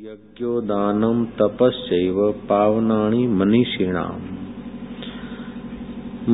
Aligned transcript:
यज्ञोदानम 0.00 1.24
तपस्व 1.24 2.32
पावनाणी 2.48 3.26
मनीषिणाम। 3.26 4.20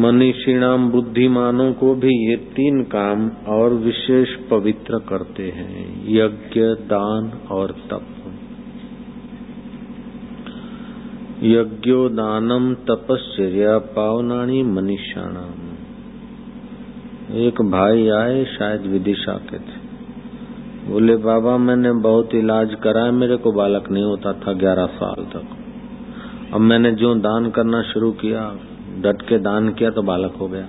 मनीषिणाम 0.01 0.91
बुद्धिमानों 0.91 1.73
को 1.73 1.95
भी 1.95 2.31
ये 2.31 2.37
तीन 2.37 2.83
काम 2.83 3.31
और 3.49 3.75
विशेष 3.75 4.29
पवित्र 4.51 4.99
करते 4.99 5.43
हैं, 5.43 6.05
यज्ञ, 6.09 6.61
दान 6.61 7.33
और 7.51 7.71
तप। 7.71 8.03
यज्ञोदानम 11.43 12.75
तपस्या 12.75 13.79
पावनाणी 13.79 14.63
मनीषाणाम। 14.63 15.67
एक 17.37 17.63
भाई 17.63 18.09
आए, 18.09 18.45
शायद 18.45 18.81
विदिशा 18.81 19.33
के 19.33 19.59
थे। 19.59 19.76
बोले, 20.89 21.17
बाबा, 21.17 21.57
मैंने 21.57 21.93
बहुत 21.93 22.35
इलाज 22.35 22.75
कराया 22.75 23.13
मेरे 23.13 23.37
को 23.37 23.53
बालक 23.53 23.91
नहीं 23.91 24.05
होता 24.05 24.33
था 24.33 24.53
ग्यारह 24.53 24.87
साल 24.87 25.25
तक। 25.25 25.43
अब 26.55 26.61
मैंने 26.61 26.93
जो 26.93 27.15
दान 27.15 27.51
करना 27.51 27.83
शुरू 27.83 28.13
किया, 28.13 28.57
डट 29.01 29.23
के 29.23 29.39
दान 29.39 29.69
किया 29.69 29.91
तो 29.91 30.03
बालक 30.03 30.33
हो 30.33 30.49
गया। 30.49 30.69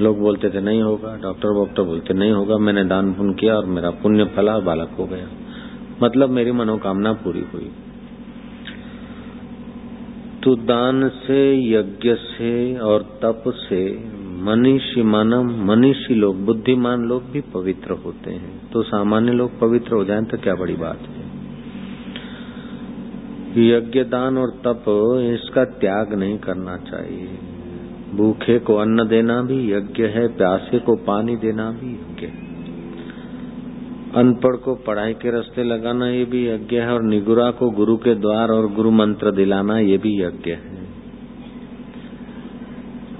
लोग 0.00 0.20
बोलते 0.20 0.50
थे, 0.50 0.60
नहीं 0.60 0.82
होगा। 0.82 1.16
डॉक्टर 1.22 1.48
वॉक्टर 1.48 1.82
बोलते, 1.82 2.14
नहीं 2.14 2.30
होगा, 2.30 2.58
मैंने 2.58 2.84
दान 2.84 3.12
पुण्य 3.12 3.34
किया 3.34 3.54
और 3.54 3.66
मेरा 3.66 3.90
पुण्य 3.90 4.24
फला, 4.24 4.58
बालक 4.58 4.90
हो 4.98 5.04
गया। 5.04 5.28
मतलब 6.02 6.30
मेरी 6.30 6.52
मनोकामना 6.52 7.12
पूरी 7.12 7.44
हुई। 7.54 7.70
तो 10.42 10.54
दान 10.54 11.08
से, 11.08 11.70
यज्ञ 11.72 12.14
से 12.14 12.78
और 12.78 13.02
तप 13.02 13.44
से 13.48 14.08
मनीषी 14.38 15.02
मानव 15.02 15.44
मनीषी 15.44 16.14
लोग, 16.14 16.44
बुद्धिमान 16.44 17.02
लोग 17.02 17.30
भी 17.30 17.40
पवित्र 17.40 17.90
होते 17.92 18.30
हैं। 18.30 18.70
तो 18.70 18.82
सामान्य 18.82 19.32
लोग 19.32 19.60
पवित्र 19.60 19.94
हो 19.94 20.04
जाएँ 20.04 20.24
तो 20.24 20.36
क्या 20.36 20.54
बड़ी 20.54 20.74
बात 20.74 20.98
है? 20.98 21.28
यज्ञ 23.68 24.04
दान 24.04 24.38
और 24.38 24.50
तप, 24.50 24.84
इसका 25.34 25.64
त्याग 25.64 26.14
नहीं 26.14 26.38
करना 26.38 26.76
चाहिए। 26.76 27.28
भूखे 28.14 28.58
को 28.58 28.76
अन्न 28.76 29.08
देना 29.08 29.42
भी 29.42 29.72
यज्ञ 29.72 30.02
है, 30.02 30.28
प्यासे 30.28 30.78
को 30.78 30.96
पानी 30.96 31.36
देना 31.36 31.70
भी 31.70 31.92
यज्ञ 31.92 32.26
है। 32.26 32.48
अनपढ़ 34.14 34.56
को 34.56 34.74
पढ़ाई 34.74 35.14
के 35.14 35.30
रास्ते 35.30 35.64
लगाना 35.64 36.08
ये 36.08 36.24
भी 36.24 36.48
यज्ञ 36.48 36.76
है, 36.76 36.92
और 36.92 37.02
निगुरा 37.02 37.50
को 37.50 37.70
गुरु 37.70 37.96
के 37.96 38.14
द्वार 38.14 38.48
और 38.48 38.72
गुरु 38.72 38.90
मंत्र 38.90 39.30
दिलाना 39.30 39.78
ये 39.78 39.98
भी 39.98 40.22
यज्ञ 40.22 40.50
है। 40.50 40.67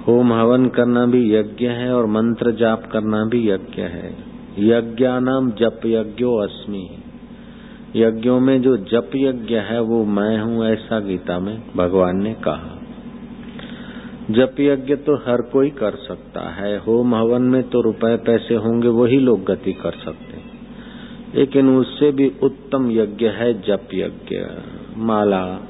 होम 0.08 0.32
हवन 0.32 0.66
करना 0.66 1.06
भी 1.06 1.34
यज्ञ 1.34 1.66
है 1.66 1.94
और 1.94 2.06
मंत्र 2.06 2.50
जाप 2.50 2.86
करना 2.92 3.24
भी 3.24 3.50
यज्ञ 3.50 3.82
है। 3.82 4.16
यज्ञानाम 4.58 5.50
जप 5.50 5.80
यज्ञो 5.86 6.34
अस्मि। 6.34 6.88
यज्ञों 7.96 8.40
में 8.40 8.62
जो 8.62 8.76
जप 8.76 9.10
यज्ञ 9.16 9.54
है, 9.54 9.80
वो 9.80 10.04
मैं 10.04 10.38
हूँ 10.38 10.66
ऐसा 10.66 11.00
गीता 11.00 11.38
में 11.38 11.62
भगवान 11.76 12.22
ने 12.22 12.34
कहा। 12.34 12.78
जप 14.30 14.60
यज्ञ 14.60 14.96
तो 14.96 15.16
हर 15.16 15.42
कोई 15.42 15.70
कर 15.70 15.90
सकता 15.90 16.40
है। 16.40 16.78
होम 16.78 17.14
हवन 17.14 17.42
में 17.42 17.62
तो 17.62 17.80
रुपए 17.80 18.16
पैसे 18.16 18.54
होंगे, 18.54 18.88
वही 18.88 19.18
लोग 19.18 19.44
गति 19.44 19.72
कर 19.72 19.92
सकते 19.92 20.36
हैं। 20.36 20.50
लेकिन 21.34 21.68
उससे 21.68 22.12
भी 22.12 22.32
उत्तम 22.42 22.90
यज्ञ 22.90 23.26
है 23.26 23.62
जप 23.62 23.88
यज्ञ। 23.94 24.36
माला। 24.96 25.60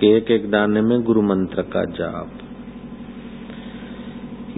के 0.00 0.16
एक 0.16 0.30
एक 0.30 0.50
दाने 0.50 0.80
में 0.80 1.02
गुरु 1.02 1.22
मंत्र 1.22 1.62
का 1.62 1.84
जाप। 1.84 2.39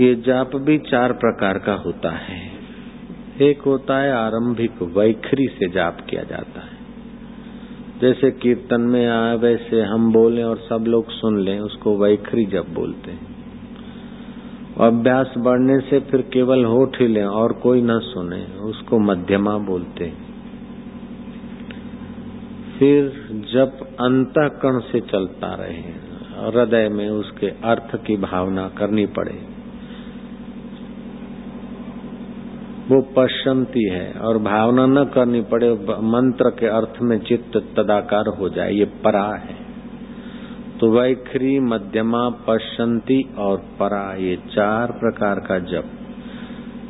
ये 0.01 0.15
जाप 0.15 0.57
भी 0.57 0.79
चार 0.79 1.13
प्रकार 1.13 1.59
का 1.59 1.75
होता 1.75 2.11
है। 2.11 2.53
एक 3.43 3.63
होता 3.63 3.99
है 3.99 4.13
आरंभिक 4.13 4.83
वैखरी 4.83 5.47
से 5.47 5.69
जाप 5.69 5.97
किया 6.11 6.23
जाता 6.23 6.61
है। 6.61 6.83
जैसे 8.01 8.31
कीर्तन 8.31 8.81
में 8.81 9.09
आए 9.09 9.37
वैसे 9.37 9.83
हम 9.83 10.13
बोलें 10.13 10.45
और 10.45 10.57
सब 10.57 10.85
लोग 10.89 11.11
सुन 11.11 11.41
लें, 11.41 11.61
उसको 11.61 11.97
वैखरी 11.97 12.45
जब 12.45 12.75
बोलते 12.75 13.11
हैं। 13.11 13.33
अभ्यास 14.81 15.35
बढ़ने 15.39 15.81
से 15.81 16.01
फिर 16.01 16.21
केवल 16.21 16.65
होठ 16.65 17.01
ही 17.01 17.07
लें 17.07 17.25
और 17.25 17.53
कोई 17.53 17.83
न 17.83 17.99
सुने, 17.99 18.45
उसको 18.45 18.99
मध्यमा 18.99 19.59
बोलते 19.59 20.05
हैं। 20.05 20.33
फिर 22.79 23.05
जब 23.53 23.97
अंतकरण 24.01 24.79
से 24.81 25.01
चलता 25.01 25.55
रहे 25.55 26.13
हृदय 26.51 26.89
में 26.89 27.11
उसके 27.11 27.47
अर्थ 27.47 27.97
की 28.07 28.17
भावना 28.17 28.69
करनी 28.69 29.07
पड़े। 29.07 29.52
वो 32.89 33.01
पश्चंती 33.17 33.89
है 33.89 34.13
और 34.13 34.39
भावना 34.39 34.87
न 34.87 35.05
करनी 35.05 35.41
पड़े, 35.41 35.73
मंत्र 36.01 36.51
के 36.51 36.67
अर्थ 36.67 37.03
में 37.03 37.19
चित्त 37.19 37.57
तदाकार 37.57 38.27
हो 38.27 38.49
जाए, 38.49 38.73
ये 38.73 38.85
परा 38.85 39.35
है। 39.35 39.57
तो 40.81 40.91
वैखरी 40.91 41.61
मध्यमा 41.61 42.31
पश्चंती 42.31 43.35
और 43.39 43.59
परा, 43.59 44.15
ये 44.15 44.37
चार 44.37 44.93
प्रकार 44.93 45.35
का 45.35 45.59
जप। 45.59 45.85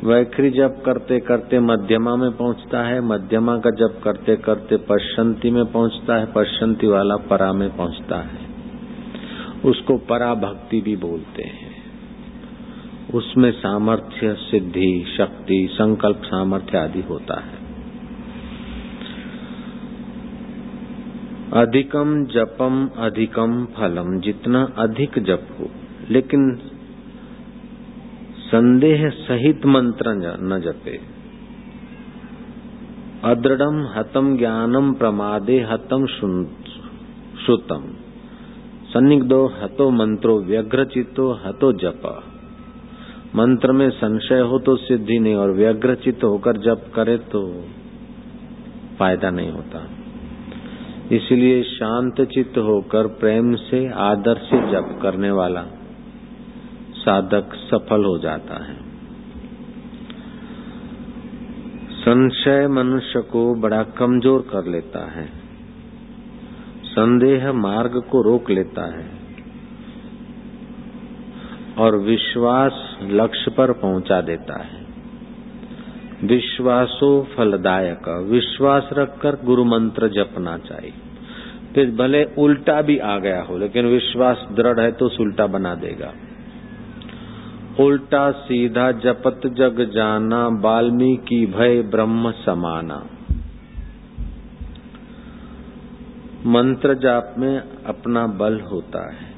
वैखरी 0.03 0.49
जप 0.49 0.83
करते 0.85 1.19
करते 1.19 1.59
मध्यमा 1.59 2.15
में 2.15 2.31
पहुँचता 2.31 2.83
है, 2.83 3.01
मध्यमा 3.01 3.57
का 3.57 3.69
जप 3.69 4.01
करते 4.03 4.35
करते 4.35 4.77
पश्चंती 4.77 5.51
में 5.51 5.65
पहुँचता 5.65 6.15
है 6.15 6.25
पश्चंती 6.25 6.87
वाला 6.87 7.15
परा 7.15 7.53
में 7.53 7.77
पहुँचता 7.77 8.15
है। 8.15 8.43
उसको 9.65 9.97
परा 9.97 10.33
भक्ति 10.33 10.81
भी 10.81 10.95
बोलते 10.95 11.43
हैं। 11.43 11.72
उसमें 13.13 13.51
सामर्थ्य, 13.51 14.33
सिद्धि, 14.33 15.05
शक्ति, 15.17 15.67
संकल्प, 15.71 16.21
सामर्थ्य 16.25 16.77
आदि 16.77 17.01
होता 17.01 17.41
है। 17.41 17.63
अधिकम 21.53 22.25
जपम, 22.25 22.89
अधिकम 22.97 23.65
फलम, 23.65 24.19
जितना 24.19 24.73
अधिक 24.77 25.19
जप 25.19 25.47
हो। 25.59 25.69
लेकिन 26.09 26.59
संदेह 28.37 29.09
सहित 29.09 29.65
मंत्र 29.65 30.03
न 30.41 30.61
जपे। 30.61 30.99
अदृढ़ 33.23 33.97
हतम 33.97 34.37
ज्ञानम 34.37 34.93
प्रमादे 34.93 35.59
हतम 35.59 36.05
श्रुतम 37.45 37.83
सन्निग्धो 38.93 39.45
हतो 39.45 39.89
मंत्रो 39.89 40.39
व्यग्र 40.39 40.85
चित्तो 40.85 41.31
हतो 41.45 41.73
जप। 41.73 42.32
मंत्र 43.35 43.71
में 43.71 43.89
संशय 43.89 44.39
हो 44.39 44.57
तो 44.59 44.75
सिद्धि 44.75 45.19
नहीं 45.19 45.35
और 45.35 45.51
व्यग्रचित 45.51 46.23
होकर 46.23 46.57
जप 46.57 46.91
करे 46.95 47.17
तो 47.17 47.41
फ़ायदा 48.99 49.29
नहीं 49.29 49.51
होता। 49.51 49.79
इसलिए 51.11 51.63
शांत 51.63 52.21
चित्त 52.31 52.57
होकर 52.57 53.07
प्रेम 53.19 53.55
से 53.55 53.87
आदर 54.03 54.37
से 54.43 54.59
जप 54.71 54.99
करने 55.01 55.31
वाला 55.31 55.63
साधक 56.95 57.55
सफल 57.63 58.05
हो 58.05 58.17
जाता 58.17 58.63
है। 58.63 58.75
संशय 61.99 62.67
मनुष्य 62.67 63.21
को 63.21 63.43
बड़ा 63.61 63.83
कमज़ोर 63.97 64.41
कर 64.41 64.71
लेता 64.71 65.05
है। 65.11 65.25
संदेह 66.85 67.51
मार्ग 67.53 68.01
को 68.11 68.21
रोक 68.21 68.49
लेता 68.49 68.85
है। 68.97 69.22
और 71.77 71.95
विश्वास 71.95 72.99
लक्ष्य 73.03 73.51
पर 73.51 73.71
पहुँचा 73.71 74.21
देता 74.21 74.63
है। 74.63 74.83
विश्वासो 76.23 77.27
फलदायक, 77.37 78.09
विश्वास 78.09 78.89
रखकर 78.93 79.35
गुरु 79.43 79.63
मंत्र 79.63 80.07
जपना 80.07 80.57
चाहिए। 80.57 80.93
फिर 81.75 81.91
भले 81.91 82.23
उल्टा 82.23 82.81
भी 82.81 82.97
आ 82.97 83.17
गया 83.17 83.41
हो, 83.41 83.57
लेकिन 83.57 83.85
विश्वास 83.85 84.47
दृढ़ 84.51 84.79
है 84.79 84.91
तो 84.91 85.09
उल्टा 85.21 85.47
बना 85.47 85.75
देगा। 85.75 86.13
उल्टा 87.79 88.31
सीधा 88.31 88.91
जपत 88.91 89.41
जग 89.45 89.91
जाना, 89.93 90.47
वाल्मीकि 90.47 91.45
भय 91.45 91.81
ब्रह्म 91.81 92.31
समाना। 92.31 93.05
मंत्र 96.45 96.93
जाप 96.93 97.35
में 97.37 97.63
अपना 97.85 98.27
बल 98.27 98.59
होता 98.59 99.13
है। 99.13 99.32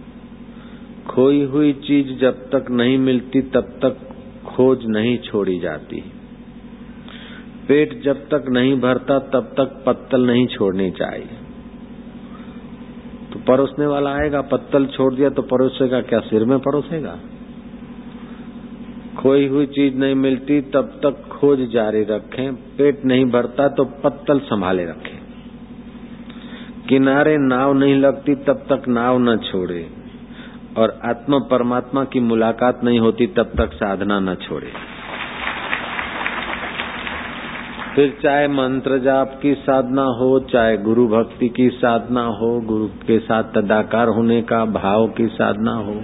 खोई 1.10 1.44
हुई 1.44 1.74
चीज़ 1.74 2.20
जब 2.20 2.32
तक 2.32 2.72
नहीं 2.72 2.98
मिलती, 2.98 3.42
तब 3.42 3.62
तक 3.62 3.98
खोज 4.46 4.80
नहीं 4.86 5.18
छोड़ी 5.18 5.60
जाती। 5.60 6.04
पेट 7.68 8.04
जब 8.04 8.26
तक 8.26 8.46
नहीं 8.50 8.80
भरता, 8.80 9.20
तब 9.20 9.44
तक 9.58 9.84
पत्तल 9.86 10.28
नहीं 10.28 10.48
छोड़नी 10.48 10.92
चाहिए। 10.92 11.28
तो 13.34 13.40
परोसने 13.48 13.86
वाला 13.86 14.10
आएगा, 14.10 14.42
पत्तल 14.42 14.86
छोड़ 14.86 15.14
दिया 15.14 15.30
तो 15.30 15.42
परोसेगा 15.42 16.02
क्या, 16.02 16.20
सिर 16.20 16.46
में 16.46 16.60
परोसेगा? 16.60 17.20
खोई 19.20 19.48
हुई 19.48 19.66
चीज़ 19.66 19.96
नहीं 19.96 20.16
मिलती, 20.16 20.62
तब 20.62 21.00
तक 21.06 21.28
खोज 21.28 21.70
जारी 21.72 22.04
रखें। 22.04 22.56
पेट 22.56 23.06
नहीं 23.06 23.26
भरता 23.26 23.68
तो 23.68 23.86
पत्तल 23.86 24.40
संभाले 24.40 24.86
रखें। 24.86 25.20
किनारे 26.90 27.38
नाव 27.38 27.74
नहीं 27.74 27.96
लगती, 27.96 28.36
तब 28.36 28.66
तक 28.72 28.88
नाव 28.88 29.18
न 29.20 29.38
छोड़े। 29.38 30.05
और 30.78 31.00
आत्म 31.06 31.40
परमात्मा 31.40 32.04
की 32.04 32.20
मुलाकात 32.20 32.84
नहीं 32.84 33.00
होती, 33.00 33.28
तब 33.28 33.44
तक 33.44 33.74
साधना 33.74 34.20
न 34.20 34.36
छोड़े। 34.36 34.72
फिर 37.96 38.20
चाहे 38.24 38.48
मंत्र 38.48 38.98
जाप 38.98 39.40
की 39.42 39.54
साधना 39.54 40.04
हो, 40.04 40.40
चाहे 40.40 40.78
गुरु 40.78 41.08
भक्ति 41.08 41.50
की 41.50 41.70
साधना 41.70 42.24
हो, 42.24 42.62
गुरु 42.62 42.88
के 42.88 43.20
साथ 43.20 43.44
तदाकार 43.44 44.08
होने 44.08 44.42
का, 44.42 44.66
भाव 44.66 45.08
की 45.08 45.28
साधना 45.28 45.74
हो, 45.74 46.02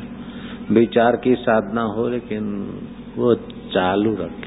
विचार 0.71 1.15
की 1.15 1.35
साधना 1.35 1.81
हो, 1.81 2.07
लेकिन 2.07 2.69
वो 3.17 3.35
चालू 3.73 4.13
रखे 4.13 4.40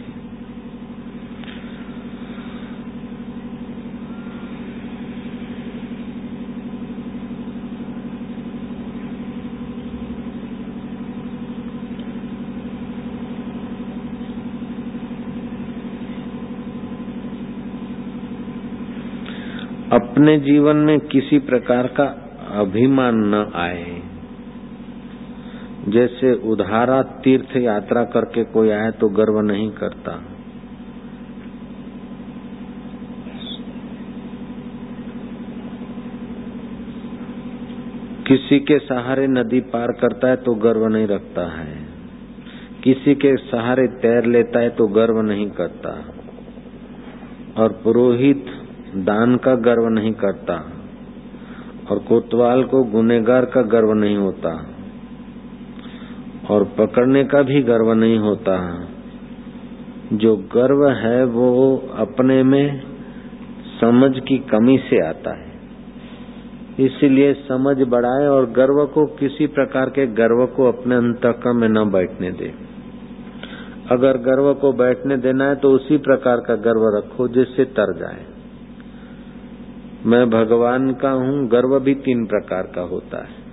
अपने 20.15 20.37
जीवन 20.39 20.77
में 20.77 20.99
किसी 21.13 21.39
प्रकार 21.39 21.87
का 21.87 22.05
अभिमान 22.61 23.17
न 23.25 23.39
आए। 23.55 24.03
जैसे 25.89 26.33
उधारा 26.51 27.01
तीर्थ 27.25 27.57
यात्रा 27.57 28.05
करके 28.05 28.45
कोई 28.45 28.71
आए 28.71 28.91
तो 28.91 29.09
गर्व 29.09 29.41
नहीं 29.41 29.71
करता। 29.71 30.13
किसी 38.27 38.61
के 38.61 38.79
सहारे 38.79 39.27
नदी 39.27 39.61
पार 39.71 39.93
करता 40.01 40.29
है 40.29 40.37
तो 40.37 40.55
गर्व 40.63 40.87
नहीं 40.89 41.07
रखता 41.07 41.51
है। 41.53 41.79
किसी 42.83 43.15
के 43.15 43.37
सहारे 43.37 43.87
तैर 44.03 44.27
लेता 44.27 44.61
है 44.61 44.71
तो 44.71 44.87
गर्व 44.95 45.21
नहीं 45.23 45.51
करता। 45.51 46.03
और 47.63 47.81
पुरोहित 47.85 48.61
दान 48.97 49.37
का 49.37 49.55
गर्व 49.55 49.89
नहीं 49.89 50.13
करता 50.13 50.55
और 51.91 51.99
कोतवाल 51.99 52.63
को 52.63 52.83
गुनेगार 52.83 53.45
का 53.45 53.63
गर्व 53.63 53.93
नहीं 53.93 54.17
होता 54.17 54.51
और 56.51 56.65
पकड़ने 56.65 57.25
का 57.25 57.43
भी 57.43 57.63
गर्व 57.63 57.93
नहीं 57.93 58.19
होता। 58.19 58.57
जो 60.13 60.37
गर्व 60.37 60.89
है 60.91 61.25
वो 61.25 61.47
अपने 61.99 62.43
में 62.43 62.83
समझ 63.81 64.11
की 64.19 64.39
कमी 64.39 64.77
से 64.79 65.01
आता 65.09 65.35
है। 65.39 65.53
इसलिए 66.81 67.33
समझ 67.35 67.77
बढ़ाए 67.89 68.27
और 68.27 68.47
गर्व 68.51 68.85
को 68.87 69.07
किसी 69.17 69.47
प्रकार 69.47 69.91
के 69.91 70.07
गर्व 70.07 70.45
को 70.47 70.69
अपने 70.69 70.95
अंतक 70.95 71.47
में 71.57 71.69
न 71.69 71.85
बैठने 71.91 72.31
दे। 72.31 72.53
अगर 73.91 74.19
गर्व 74.19 74.53
को 74.55 74.73
बैठने 74.73 75.17
देना 75.17 75.45
है 75.45 75.57
तो 75.57 75.71
उसी 75.71 75.97
प्रकार 75.97 76.37
का 76.37 76.55
गर्व 76.55 76.87
रखो 76.99 77.29
जिससे 77.29 77.65
तर 77.65 77.93
जाए। 77.99 78.34
मैं 80.07 80.31
भगवान 80.31 80.93
का 80.93 81.11
हूँ, 81.11 81.49
गर्व 81.49 81.81
भी 81.81 81.95
तीन 81.95 82.27
प्रकार 82.27 82.63
का 82.63 82.81
होता 82.81 83.25
है। 83.25 83.45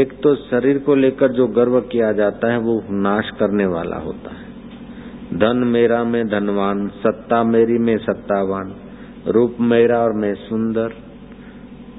एक 0.00 0.12
तो 0.12 0.34
शरीर 0.34 0.78
को 0.78 0.94
लेकर 0.94 1.32
जो 1.32 1.46
गर्व 1.46 1.80
किया 1.80 2.12
जाता 2.12 2.52
है, 2.52 2.58
वो 2.58 2.84
नाश 2.90 3.30
करने 3.30 3.66
वाला 3.66 3.96
होता 3.96 4.30
है। 4.30 4.44
धन 5.38 5.56
मेरा 5.66 6.04
में 6.04 6.28
धनवान, 6.28 6.88
सत्ता 6.88 7.44
मेरी 7.44 7.78
में 7.78 7.98
सत्तावान, 7.98 8.74
रूप 9.28 9.56
मेरा 9.60 9.98
और 9.98 10.12
मैं 10.12 10.34
सुंदर, 10.34 10.88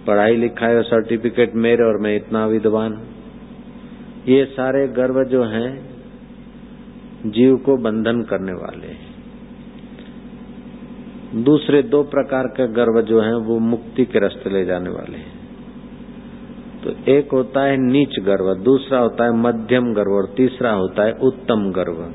पढ़ाई 0.08 0.36
लिखाई 0.36 0.76
और 0.76 0.84
सर्टिफिकेट 0.84 1.56
मेरे 1.56 1.84
और 1.84 2.02
मैं 2.02 2.16
इतना 2.16 2.46
विद्वान। 2.46 3.02
ये 4.28 4.46
सारे 4.46 4.88
गर्व 4.88 5.24
जो 5.24 5.44
हैं, 5.44 5.90
जीव 7.26 7.56
को 7.56 7.78
बंधन 7.78 8.22
करने 8.22 8.54
वाले 8.54 8.88
हैं। 8.88 9.15
दूसरे 11.34 11.82
दो 11.82 12.04
प्रकार 12.04 12.48
के 12.48 12.68
गर्व 12.68 13.02
जो 13.02 13.22
हैं, 13.22 13.34
वो 13.34 13.60
मुक्ति 13.60 14.06
के 14.06 14.20
रास्ते 14.20 14.50
ले 14.50 14.66
जाने 14.66 14.90
वाले 14.90 15.18
हैं। 15.18 15.46
तो 16.84 17.12
एक 17.12 17.30
होता 17.34 17.62
है 17.62 17.78
नीच 17.78 18.20
गर्व 18.20 18.54
दूसरा 18.54 19.00
होता 19.00 19.24
है 19.24 19.32
मध्यम 19.32 19.94
गर्व 19.94 20.12
और 20.12 20.34
तीसरा 20.38 20.72
होता 20.72 21.04
है 21.04 21.12
उत्तम 21.12 21.72
गर्व 21.72 22.14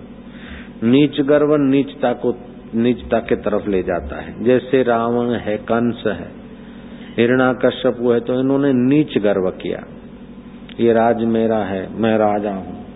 नीच 0.83 1.21
गर्व 1.21 1.57
नीचता 1.57 2.13
को, 2.13 2.35
नीचता 2.75 3.19
के 3.19 3.37
तरफ़ 3.37 3.69
ले 3.69 3.83
जाता 3.83 4.21
है। 4.21 4.45
जैसे 4.45 4.83
रावण 4.83 5.35
है, 5.35 5.57
कंस 5.57 6.03
है, 6.07 6.31
हिरणा 7.17 7.53
कश्यप 7.53 7.97
है 8.01 8.21
तो 8.21 8.41
इन्होंने 8.41 8.73
नीच 8.73 9.19
गर्व 9.19 9.51
किया। 9.51 9.85
ये 10.81 10.93
राज 10.93 11.25
मेरा 11.25 11.59
है, 11.59 12.01
मैं 12.01 12.19
राजा 12.19 12.51
हूँ। 12.51 12.87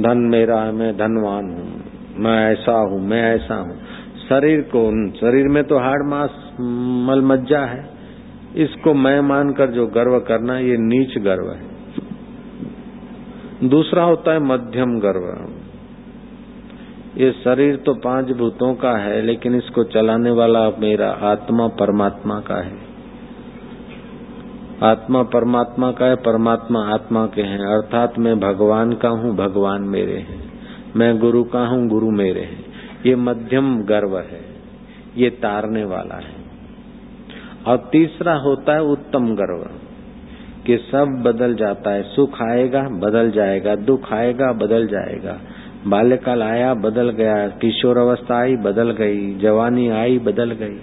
धन 0.00 0.18
मेरा 0.18 0.60
है, 0.60 0.72
मैं 0.72 0.96
धनवान 0.96 1.44
हूँ। 1.44 1.84
मैं 2.18 2.52
ऐसा 2.52 2.72
हूँ, 2.72 3.00
मैं 3.00 3.34
ऐसा 3.34 3.54
हूँ। 3.54 3.83
शरीर 4.28 4.60
को, 4.60 5.10
शरीर 5.16 5.48
में 5.48 5.64
तो 5.64 5.78
हाड़ 5.78 6.02
मास 6.02 6.56
मल 7.08 7.22
मज्जा 7.22 7.60
है। 7.60 7.90
इसको 8.56 8.94
मैं 8.94 9.20
मानकर 9.20 9.70
जो 9.70 9.86
गर्व 9.86 10.18
करना, 10.18 10.58
ये 10.58 10.76
नीच 10.76 11.18
गर्व 11.18 11.50
है। 11.50 11.74
दूसरा 13.68 14.04
होता 14.04 14.32
है 14.32 14.38
मध्यम 14.38 14.98
गर्व। 14.98 15.26
ये 17.16 17.32
शरीर 17.32 17.76
तो 17.76 17.94
पाँच 17.94 18.26
भूतों 18.26 18.74
का 18.74 18.96
है, 18.96 19.22
लेकिन 19.22 19.54
इसको 19.54 19.84
चलाने 19.84 20.30
वाला 20.30 20.68
मेरा 20.70 21.08
आत्मा 21.08 21.66
परमात्मा 21.66 22.40
का 22.40 22.62
है। 22.62 22.76
आत्मा 24.82 25.22
परमात्मा 25.22 25.90
का 25.92 26.06
है, 26.06 26.14
परमात्मा 26.14 26.80
आत्मा 26.94 27.26
के 27.26 27.42
हैं। 27.42 27.58
अर्थात 27.58 28.18
मैं 28.18 28.40
भगवान 28.40 28.92
का 28.92 29.08
हूँ, 29.08 29.36
भगवान 29.36 29.82
मेरे 29.82 30.16
हैं। 30.16 30.52
मैं 30.96 31.18
गुरु 31.18 31.44
का 31.44 31.66
हूँ, 31.66 31.88
गुरु 31.88 32.10
मेरे 32.10 32.40
हैं। 32.40 32.63
ये 33.06 33.16
मध्यम 33.16 33.76
गर्व 33.84 34.18
है, 34.18 34.44
ये 35.16 35.30
तारने 35.30 35.84
वाला 35.84 36.14
है। 36.14 36.42
और 37.66 37.76
तीसरा 37.92 38.34
होता 38.34 38.74
है 38.74 38.82
उत्तम 38.82 39.34
गर्व, 39.34 39.66
कि 40.66 40.76
सब 40.76 41.22
बदल 41.24 41.54
जाता 41.54 41.90
है, 41.90 42.02
सुख 42.02 42.42
आएगा, 42.42 42.82
बदल 42.82 43.30
जाएगा, 43.30 43.74
दुख 43.76 44.12
आएगा, 44.12 44.52
बदल 44.52 44.86
जाएगा। 44.86 45.38
बाल्यकाल 45.86 46.42
आया, 46.42 46.74
बदल 46.74 47.10
गया, 47.10 47.48
किशोर 47.48 47.98
अवस्था 47.98 48.38
आई, 48.38 48.56
बदल 48.56 48.90
गई, 48.90 49.34
जवानी 49.34 49.88
आई, 49.88 50.18
बदल 50.18 50.52
गई। 50.52 50.80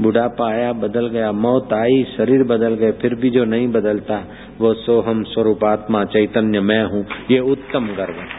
बुढ़ापा 0.00 0.48
आया, 0.48 0.72
बदल 0.72 1.08
गया, 1.08 1.32
मौत 1.32 1.72
आई, 1.72 2.04
शरीर 2.16 2.42
बदल 2.42 2.74
गए, 2.74 2.92
फिर 2.92 3.14
भी 3.14 3.30
जो 3.30 3.44
नहीं 3.44 3.68
बदलता, 3.68 4.24
वो 4.60 4.74
सोहम 4.74 5.22
स्वरूपात्मा 5.22 6.04
चैतन्य 6.04 6.60
मैं 6.60 6.84
हूँ, 6.84 7.04
ये 7.30 7.38
उत्तम 7.38 7.86
गर्व 7.86 8.14
है। 8.14 8.37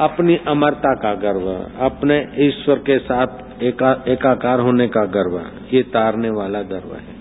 अपनी 0.00 0.36
अमरता 0.36 0.94
का 0.94 1.14
गर्व 1.14 1.48
अपने 1.80 2.28
ईश्वर 2.38 2.78
के 2.78 2.98
साथ 2.98 3.62
एका, 3.62 4.04
एकाकार 4.08 4.60
होने 4.60 4.88
का 4.88 5.04
गर्व 5.04 5.38
ये 5.74 5.82
तारने 5.82 6.30
वाला 6.30 6.62
गर्व 6.62 6.94
है। 6.94 7.20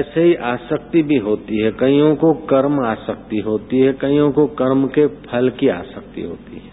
ऐसे 0.00 0.22
ही 0.22 0.34
आसक्ति 0.34 1.02
भी 1.02 1.16
होती 1.16 1.58
है। 1.58 1.70
कईयों 1.70 2.16
को 2.16 2.32
कर्म 2.32 2.80
आसक्ति 2.86 3.38
होती 3.38 3.78
है 3.78 3.92
कईयों 3.92 4.32
को 4.32 4.46
कर्म 4.46 4.86
के 4.86 5.06
फल 5.06 5.50
की 5.50 5.68
आसक्ति 5.68 6.22
होती 6.22 6.56
है। 6.56 6.70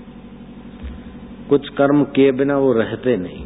कुछ 1.50 1.70
कर्म 1.70 2.04
किए 2.04 2.32
बिना 2.32 2.58
वो 2.58 2.74
रहते 2.74 3.18
नहीं। 3.18 3.46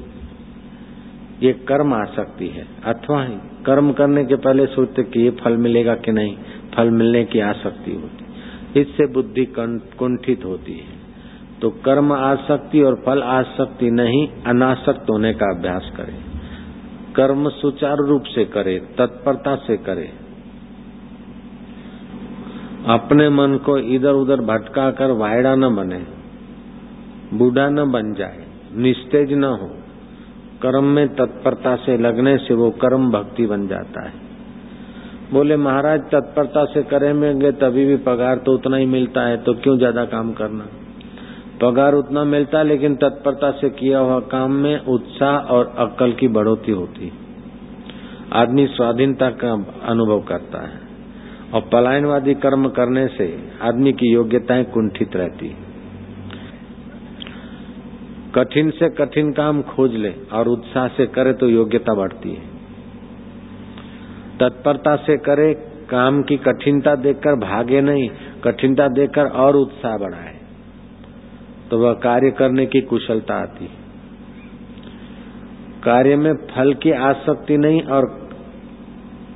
ये 1.42 1.54
कर्म 1.54 1.94
आसक्ति 1.94 2.48
है। 2.48 2.68
अथवा 2.86 3.26
कर्म 3.66 3.92
करने 3.92 4.26
के 4.26 4.36
पहले 4.36 4.66
सोचते 4.66 5.04
कि 5.04 5.22
ये 5.22 5.30
फल 5.30 5.58
मिलेगा 5.58 5.96
कि 5.96 6.12
नहीं 6.12 6.38
फल 6.76 6.90
मिलने 6.90 7.26
की 7.26 7.40
आसक्ति 7.40 7.92
होती 7.92 8.19
इससे 8.78 9.06
बुद्धि 9.06 9.46
कुंठित 10.00 10.46
होती 10.46 10.74
है। 10.74 10.98
तो 11.62 11.70
कर्म 11.70 12.14
आसक्ति 12.14 12.82
और 12.82 12.96
फल 12.96 13.22
आसक्ति 13.22 13.90
नहीं, 13.92 14.28
अनासक्त 14.46 15.10
होने 15.10 15.34
का 15.34 15.46
अभ्यास 15.58 15.92
करें। 15.98 16.18
कर्म 17.16 17.50
सुचारू 17.50 18.06
रूप 18.06 18.24
से 18.24 18.46
करे, 18.46 18.80
तत्परता 18.80 19.56
से 19.56 19.78
करे। 19.78 20.08
अपने 22.88 23.30
मन 23.30 23.58
को 23.66 23.78
इधर 23.78 24.12
उधर 24.12 24.42
भटका 24.42 24.92
कर 24.92 25.12
वायड़ा 25.12 25.56
न 25.56 25.76
बने, 25.76 26.06
बूढ़ा 27.38 27.70
न 27.70 27.92
बन 27.92 28.14
जाए, 28.14 28.46
निस्तेज 28.76 29.34
न 29.34 29.44
हो। 29.44 29.70
कर्म 30.62 30.84
में 30.84 31.08
तत्परता 31.08 31.76
से 31.76 31.98
लगने 31.98 32.38
से 32.38 32.54
वो 32.54 32.70
कर्म 32.72 33.12
भक्ति 33.12 33.46
बन 33.46 33.68
जाता 33.68 34.08
है। 34.08 34.29
बोले, 35.32 35.56
महाराज, 35.58 36.00
तत्परता 36.12 36.64
से 36.66 36.82
करेंगे, 36.84 37.52
तभी 37.54 37.86
भी 37.86 37.96
पगार 38.04 38.38
तो 38.46 38.54
उतना 38.54 38.78
ही 38.78 38.86
मिलता 38.88 39.22
है 39.22 39.38
तो 39.44 39.54
क्यों 39.56 39.78
ज़्यादा 39.78 40.06
काम 40.08 40.32
करना? 40.34 40.66
पगार 41.62 41.94
उतना 41.96 42.24
मिलता 42.26 42.58
है 42.58 42.64
लेकिन 42.66 42.96
तत्परता 42.96 43.52
से 43.54 43.70
किया 43.72 44.00
हुआ 44.00 44.20
काम 44.30 44.52
में 44.58 44.86
उत्साह 44.88 45.54
और 45.54 45.74
अक्ल 45.80 46.12
की 46.12 46.28
बढ़ोतरी 46.30 46.74
होती। 46.74 47.12
आदमी 48.34 48.66
स्वाधीनता 48.70 49.30
का 49.38 49.52
अनुभव 49.88 50.20
करता 50.24 50.62
है 50.64 50.80
और 51.54 51.62
पलायनवादी 51.72 52.34
कर्म 52.42 52.68
करने 52.72 53.08
से 53.10 53.28
आदमी 53.64 53.94
की 53.94 54.14
योग्यताएँ 54.14 54.64
कुंठित 54.74 55.16
रहती 55.16 55.56
कठिन 58.36 58.70
से 58.72 58.90
कठिन 58.96 59.32
काम 59.34 59.62
खोज 59.68 59.96
ले 59.98 60.14
और 60.34 60.48
उत्साह 60.50 60.88
से 60.98 61.06
करे 61.10 61.34
तो 61.34 61.50
योग्यता 61.50 61.94
बढ़ती 61.96 62.30
है। 62.32 62.59
तत्परता 64.40 64.96
से 64.98 65.18
करे, 65.20 65.54
काम 65.90 66.22
की 66.24 66.38
कठिनता 66.40 66.96
देखकर 66.98 67.36
भागे 67.40 67.82
नहीं, 67.82 68.10
कठिनता 68.44 68.88
देखकर 68.94 69.30
और 69.38 69.56
उत्साह 69.58 69.98
बढ़ाए। 69.98 70.36
तो 71.70 71.78
वह 71.80 71.94
कार्य 72.04 72.32
करने 72.38 72.66
की 72.68 72.82
कुशलता 72.84 73.36
आती। 73.40 73.70
कार्य 75.84 76.16
में 76.18 76.34
फल 76.48 76.74
की 76.76 76.92
आसक्ति 77.04 77.58
नहीं 77.58 77.82
और 77.90 78.06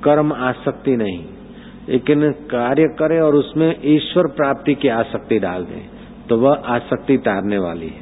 कर्म 0.04 0.34
आसक्ति 0.44 0.96
नहीं, 0.98 1.20
लेकिन 1.90 2.32
कार्य 2.52 2.88
करे 3.00 3.20
और 3.20 3.36
उसमें 3.36 3.70
ईश्वर 3.88 4.28
प्राप्ति 4.34 4.76
की 4.76 4.88
आसक्ति 4.94 5.40
डाल 5.40 5.66
दे 5.66 5.82
तो 6.30 6.38
वह 6.38 6.64
आसक्ति 6.70 7.18
तारने 7.20 7.58
वाली 7.60 7.88
है। 7.88 8.02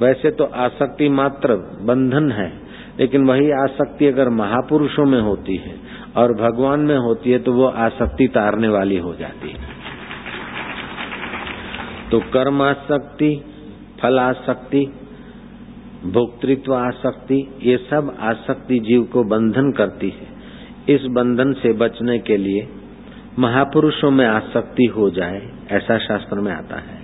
वैसे 0.00 0.30
तो 0.32 0.44
आसक्ति 0.60 1.08
मात्र 1.10 1.54
बंधन 1.84 2.30
है, 2.32 2.50
लेकिन 2.98 3.24
वही 3.26 3.50
आसक्ति 3.58 4.06
अगर 4.06 4.28
महापुरुषों 4.32 5.06
में 5.06 5.20
होती 5.20 5.56
है 5.58 5.74
और 6.16 6.32
भगवान 6.32 6.80
में 6.80 6.96
होती 6.98 7.30
है 7.30 7.38
तो 7.38 7.52
वो 7.52 7.66
आसक्ति 7.66 8.26
तारने 8.26 8.68
वाली 8.68 8.96
हो 8.98 9.14
जाती 9.14 9.50
है। 9.50 9.70
तो 12.10 12.20
कर्म 12.32 12.62
आसक्ति, 12.62 13.30
फल 14.02 14.18
आसक्ति, 14.18 14.84
भोक्तृत्व 16.06 16.74
आसक्ति, 16.74 17.38
ये 17.62 17.76
सब 17.76 18.16
आसक्ति 18.20 18.78
जीव 18.78 19.02
को 19.02 19.24
बंधन 19.24 19.72
करती 19.72 20.08
है। 20.10 20.30
इस 20.94 21.06
बंधन 21.10 21.52
से 21.52 21.72
बचने 21.72 22.18
के 22.18 22.36
लिए 22.36 22.68
महापुरुषों 23.38 24.10
में 24.10 24.26
आसक्ति 24.26 24.84
हो 24.86 25.10
जाए, 25.10 25.42
ऐसा 25.70 25.98
शास्त्र 25.98 26.40
में 26.40 26.52
आता 26.52 26.76
है। 26.76 27.00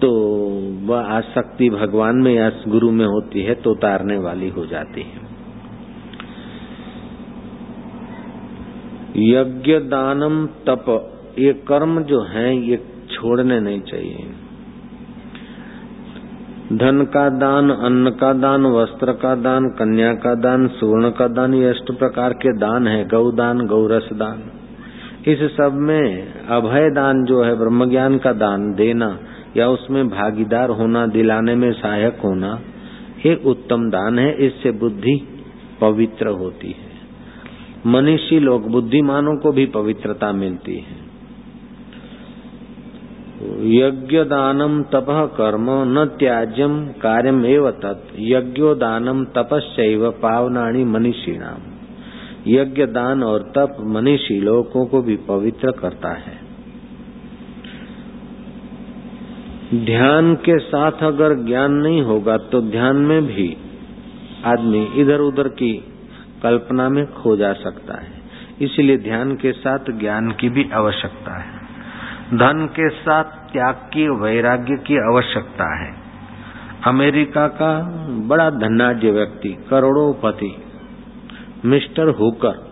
तो 0.00 0.10
वह 0.86 1.00
आसक्ति 1.00 1.70
भगवान 1.70 2.16
में 2.16 2.34
या 2.34 2.50
गुरु 2.68 2.90
में 2.90 3.06
होती 3.06 3.42
है 3.42 3.54
तो 3.54 3.70
उतारने 3.70 4.18
वाली 4.18 4.48
हो 4.48 4.66
जाती 4.66 5.02
है। 5.02 5.27
यज्ञ 9.16 9.78
दानम 9.78 10.46
तप, 10.46 11.10
ये 11.38 11.52
कर्म 11.52 12.02
जो 12.02 12.22
है, 12.22 12.56
ये 12.56 12.76
छोड़ने 13.10 13.60
नहीं 13.60 13.80
चाहिए। 13.80 14.16
धन 16.72 17.04
का 17.04 17.28
दान, 17.28 17.70
अन्न 17.70 18.10
का 18.10 18.32
दान, 18.32 18.66
वस्त्र 18.66 19.12
का 19.12 19.34
दान, 19.34 19.64
कन्या 19.64 20.14
का 20.14 20.34
दान, 20.34 20.68
सुवर्ण 20.68 21.10
का 21.10 21.28
दान, 21.28 21.54
ये 21.54 21.68
अष्ट 21.68 21.92
प्रकार 21.92 22.32
के 22.32 22.58
दान 22.58 22.86
है 22.86 23.04
गौदान 23.04 23.66
गौरस 23.66 24.08
दान। 24.12 24.42
इस 25.26 25.38
सब 25.38 25.72
में 25.72 26.32
अभय 26.32 26.90
दान 26.90 27.24
जो 27.24 27.42
है 27.42 27.58
ब्रह्म 27.58 27.90
ज्ञान 27.90 28.18
का 28.18 28.32
दान 28.32 28.74
देना, 28.74 29.18
या 29.56 29.68
उसमें 29.68 30.08
भागीदार 30.08 30.70
होना, 30.70 31.06
दिलाने 31.06 31.54
में 31.54 31.72
सहायक 31.72 32.18
होना, 32.24 32.60
ये 33.26 33.42
उत्तम 33.46 33.90
दान 33.90 34.18
है, 34.18 34.46
इससे 34.46 34.70
बुद्धि 34.70 35.28
पवित्र 35.80 36.28
होती 36.28 36.68
है। 36.68 36.87
मनीषी 37.88 38.40
लोग 38.40 38.70
बुद्धिमानों 38.70 39.36
को 39.36 39.52
भी 39.52 39.66
पवित्रता 39.66 40.32
मिलती 40.32 40.76
है। 40.76 41.08
यज्ञ 43.72 44.24
दानम 44.24 44.82
तप 44.82 45.06
कर्म, 45.36 45.66
न 45.70 46.04
त्याज्यम 46.18 46.86
कार्यम 46.86 47.44
एव 47.46 47.70
तत्। 47.70 48.12
यज्ञो 48.18 48.74
दानम 48.74 49.24
तपस्व 49.24 50.10
पावनाणी 50.10 50.84
मनीषीणाम। 50.84 51.60
यज्ञ 52.46 52.86
दान 52.86 53.22
और 53.22 53.42
तप 53.56 53.76
मनीषी 53.80 54.40
लोगों 54.40 54.86
को 54.86 55.02
भी 55.02 55.16
पवित्र 55.16 55.70
करता 55.70 56.12
है। 56.12 56.48
ध्यान 59.74 60.34
के 60.34 60.58
साथ 60.58 60.92
अगर 60.92 61.34
ज्ञान 61.46 61.72
नहीं 61.72 62.02
होगा 62.02 62.36
तो 62.36 62.60
ध्यान 62.60 62.96
में 62.96 63.26
भी 63.26 63.56
आदमी 64.44 64.84
इधर 64.96 65.20
उधर 65.20 65.48
की 65.48 65.87
कल्पना 66.42 66.88
में 66.88 67.12
खो 67.12 67.36
जा 67.36 67.52
सकता 67.52 67.94
है। 67.94 68.12
इसलिए 68.60 68.98
ध्यान 68.98 69.36
के 69.36 69.52
साथ 69.52 69.78
ज्ञान 70.00 70.30
की 70.30 70.48
भी 70.48 70.70
आवश्यकता 70.74 71.42
है। 71.42 71.58
धन 72.34 72.66
के 72.66 72.88
साथ 72.88 73.24
त्याग 73.24 73.74
की, 73.74 74.08
वैराग्य 74.08 74.76
की 74.76 75.14
आवश्यकता 75.14 75.84
है। 75.84 75.94
अमेरिका 76.86 77.48
का 77.48 77.80
बड़ा 78.08 78.50
धनाढ़ 78.50 78.96
व्यक्ति, 78.96 79.66
करोड़ोंपति, 79.70 80.62
मिस्टर 81.64 82.08
हुकर, 82.08 82.68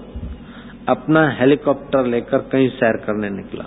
अपना 0.89 1.29
हेलीकॉप्टर 1.29 2.07
लेकर 2.07 2.39
कहीं 2.39 2.69
सैर 2.69 2.93
करने 2.93 3.31
निकला। 3.31 3.65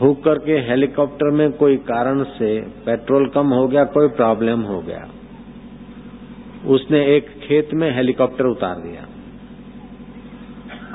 हुकर 0.00 0.38
के 0.38 0.52
हेलीकॉप्टर 0.52 1.30
में 1.30 1.52
कोई 1.52 1.76
कारण 1.76 2.22
से 2.22 2.60
पेट्रोल 2.60 3.28
कम 3.28 3.46
हो 3.46 3.68
गया, 3.68 3.84
कोई 3.84 4.08
प्रॉब्लम 4.08 4.60
हो 4.60 4.80
गया। 4.80 5.13
उसने 6.66 7.00
एक 7.16 7.28
खेत 7.40 7.74
में 7.74 7.90
हेलीकॉप्टर 7.96 8.46
उतार 8.46 8.76
दिया। 8.80 9.02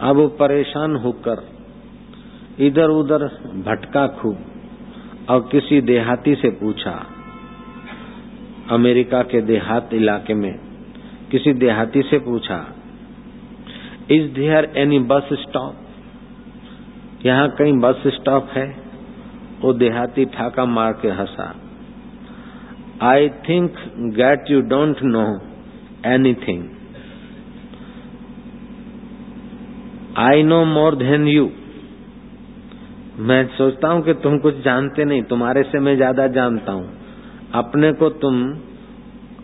अब 0.01 0.15
वो 0.15 0.27
परेशान 0.37 0.95
होकर 0.95 1.43
इधर 2.59 2.89
उधर 2.91 3.25
भटका 3.65 4.05
खूब, 4.15 4.37
और 5.29 5.39
किसी 5.51 5.81
देहाती 5.83 6.35
से 6.35 6.49
पूछा, 6.59 6.93
अमेरिका 8.71 9.21
के 9.23 9.41
देहात 9.43 9.93
इलाके 9.93 10.33
में 10.33 10.53
किसी 11.31 11.53
देहाती 11.55 12.01
से 12.01 12.19
पूछा 12.21 12.57
is 14.11 14.27
there 14.33 14.71
any 14.77 14.99
bus 15.07 15.29
stop 15.39 17.25
यहाँ 17.25 17.47
कहीं 17.49 17.73
बस 17.79 18.03
स्टॉप 18.15 18.49
है, 18.49 18.67
वो 19.61 19.73
देहाती 19.75 20.25
ठाका 20.33 20.65
मार 20.67 20.93
के 21.01 21.09
हंसा 21.13 21.47
I 23.03 23.29
think 23.47 23.77
that 24.15 24.51
you 24.51 24.61
don't 24.69 24.97
know 25.05 25.25
anything 26.05 26.63
I 30.17 30.43
know 30.43 30.63
more 30.65 30.95
than 30.95 31.27
you 31.27 31.49
मैं 33.19 33.45
सोचता 33.47 33.87
हूँ 33.87 34.01
कि 34.03 34.13
तुम 34.13 34.37
कुछ 34.37 34.55
जानते 34.55 35.05
नहीं, 35.05 35.23
तुम्हारे 35.23 35.63
से 35.63 35.79
मैं 35.79 35.95
ज़्यादा 35.95 36.27
जानता 36.27 36.71
हूँ। 36.71 36.89
अपने 37.53 37.91
को 37.93 38.09
तुम 38.09 38.35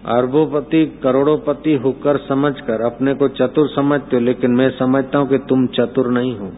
अरबोपति, 0.05 0.85
करोड़ोपति 1.03 1.73
होकर 1.73 2.17
समझकर 2.17 2.81
अपने 2.81 3.13
को 3.13 3.27
चतुर 3.27 3.67
समझते 3.69 4.15
हो, 4.15 4.21
लेकिन 4.21 4.51
मैं 4.51 4.69
समझता 4.69 5.17
हूँ 5.17 5.27
कि 5.29 5.37
तुम 5.37 5.67
चतुर 5.67 6.11
नहीं 6.11 6.35
हो। 6.37 6.51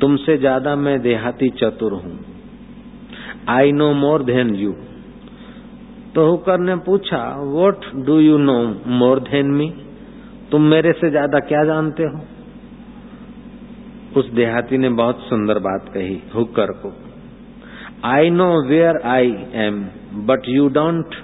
तुमसे 0.00 0.36
ज़्यादा 0.38 0.76
मैं 0.76 1.00
देहाती 1.02 1.48
चतुर 1.48 1.92
हूँ। 1.92 2.18
I 3.48 3.72
know 3.72 3.92
more 3.92 4.22
than 4.22 4.54
you 4.54 4.74
तो 6.14 6.24
हुकर 6.26 6.58
ने 6.60 6.74
पूछा 6.86 7.18
what 7.52 7.84
do 8.06 8.18
you 8.20 8.38
know 8.38 8.58
more 8.94 9.20
than 9.28 9.50
me 9.50 9.68
तुम 10.50 10.62
मेरे 10.70 10.92
से 10.92 11.10
ज़्यादा 11.10 11.38
क्या 11.48 11.64
जानते 11.64 12.02
हो? 12.04 12.20
उस 14.16 14.30
देहाती 14.34 14.78
ने 14.78 14.88
बहुत 14.96 15.20
सुंदर 15.20 15.58
बात 15.58 15.88
कही 15.94 16.20
हुकर 16.34 16.72
को 16.82 16.92
I 18.06 18.30
know 18.30 18.48
where 18.68 19.00
I 19.08 19.34
am 19.58 19.82
but 20.26 20.48
you 20.48 20.68
don't 20.70 21.14